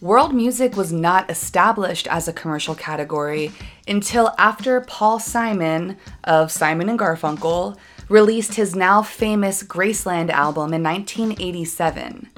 [0.00, 3.52] World music was not established as a commercial category
[3.86, 7.76] until after Paul Simon of Simon and Garfunkel
[8.08, 12.30] released his now famous Graceland album in 1987.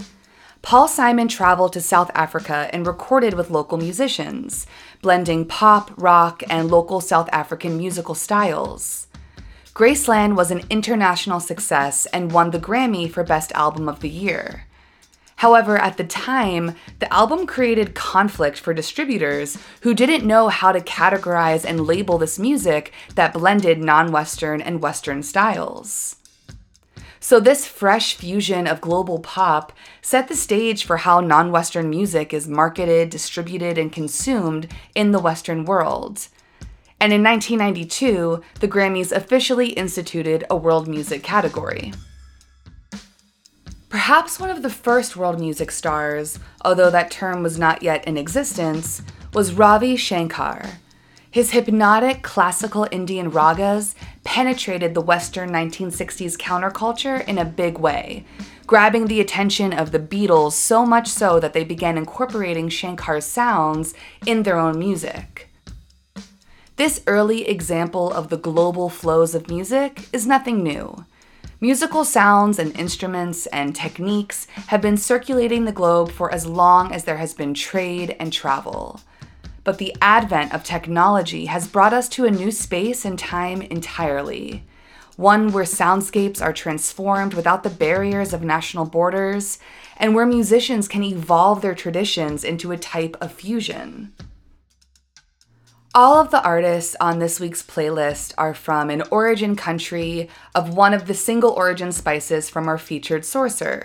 [0.62, 4.66] Paul Simon traveled to South Africa and recorded with local musicians,
[5.02, 9.08] blending pop, rock, and local South African musical styles.
[9.74, 14.66] Graceland was an international success and won the Grammy for Best Album of the Year.
[15.36, 20.80] However, at the time, the album created conflict for distributors who didn't know how to
[20.80, 26.16] categorize and label this music that blended non Western and Western styles.
[27.32, 29.72] So, this fresh fusion of global pop
[30.02, 35.18] set the stage for how non Western music is marketed, distributed, and consumed in the
[35.18, 36.28] Western world.
[37.00, 41.94] And in 1992, the Grammys officially instituted a world music category.
[43.88, 48.18] Perhaps one of the first world music stars, although that term was not yet in
[48.18, 49.00] existence,
[49.32, 50.80] was Ravi Shankar.
[51.30, 53.94] His hypnotic classical Indian ragas
[54.32, 58.24] penetrated the Western 1960s counterculture in a big way,
[58.66, 63.92] grabbing the attention of the Beatles so much so that they began incorporating Shankar's sounds
[64.24, 65.50] in their own music.
[66.76, 71.04] This early example of the global flows of music is nothing new.
[71.60, 77.04] Musical sounds and instruments and techniques have been circulating the globe for as long as
[77.04, 78.98] there has been trade and travel.
[79.64, 84.64] But the advent of technology has brought us to a new space and time entirely.
[85.16, 89.58] One where soundscapes are transformed without the barriers of national borders,
[89.96, 94.14] and where musicians can evolve their traditions into a type of fusion.
[95.94, 100.94] All of the artists on this week's playlist are from an origin country of one
[100.94, 103.84] of the single origin spices from our featured sorcerer.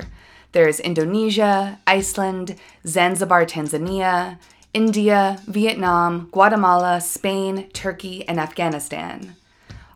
[0.53, 2.55] There's Indonesia, Iceland,
[2.87, 4.39] Zanzibar, Tanzania,
[4.77, 9.35] India, Vietnam, Guatemala, Spain, Turkey, and Afghanistan.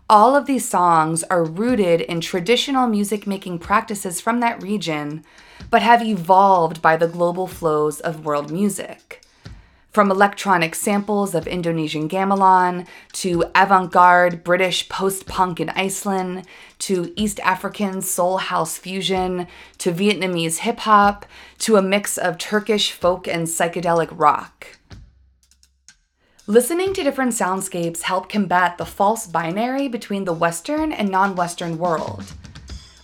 [0.10, 5.24] All of these songs are rooted in traditional music making practices from that region,
[5.70, 9.22] but have evolved by the global flows of world music.
[9.92, 16.46] From electronic samples of Indonesian gamelan, to avant garde British post punk in Iceland,
[16.80, 19.48] to East African soul house fusion,
[19.80, 21.26] to Vietnamese hip hop,
[21.60, 24.80] to a mix of Turkish folk and psychedelic rock.
[26.48, 31.78] Listening to different soundscapes help combat the false binary between the Western and non Western
[31.78, 32.34] world.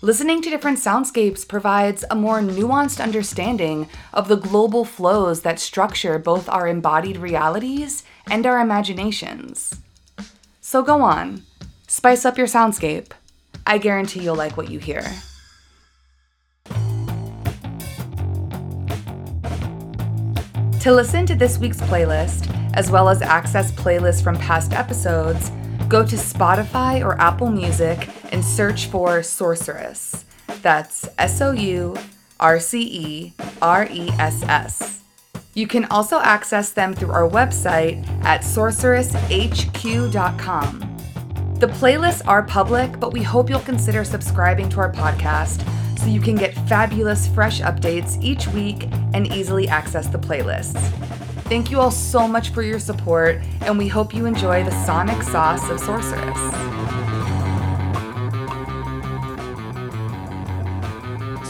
[0.03, 6.19] Listening to different soundscapes provides a more nuanced understanding of the global flows that structure
[6.19, 9.79] both our embodied realities and our imaginations.
[10.61, 11.41] So go on,
[11.87, 13.09] spice up your soundscape.
[13.65, 15.01] I guarantee you'll like what you hear.
[20.81, 25.49] To listen to this week's playlist, as well as access playlists from past episodes,
[25.87, 30.23] go to Spotify or Apple Music and search for Sourceress.
[30.61, 31.95] That's S O U
[32.39, 35.01] R C E R E S S.
[35.53, 40.97] You can also access them through our website at sourceresshq.com.
[41.59, 45.67] The playlists are public, but we hope you'll consider subscribing to our podcast
[45.97, 50.79] so you can get fabulous fresh updates each week and easily access the playlists.
[51.45, 55.23] Thank you all so much for your support, and we hope you enjoy the sonic
[55.23, 56.86] sauce of Sourceress.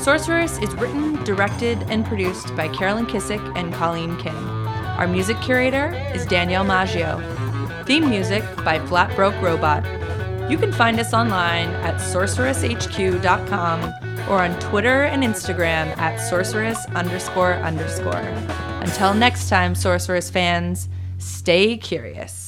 [0.08, 4.38] Sourceress is written, directed, and produced by Carolyn Kissick and Colleen Kim.
[4.98, 7.20] Our music curator is Danielle Maggio.
[7.86, 9.84] Theme music by Flat Broke Robot.
[10.50, 13.94] You can find us online at sourceresshq.com
[14.30, 18.24] or on Twitter and Instagram at sourceress underscore underscore.
[18.80, 20.88] Until next time, Sourceress fans,
[21.18, 22.47] stay curious.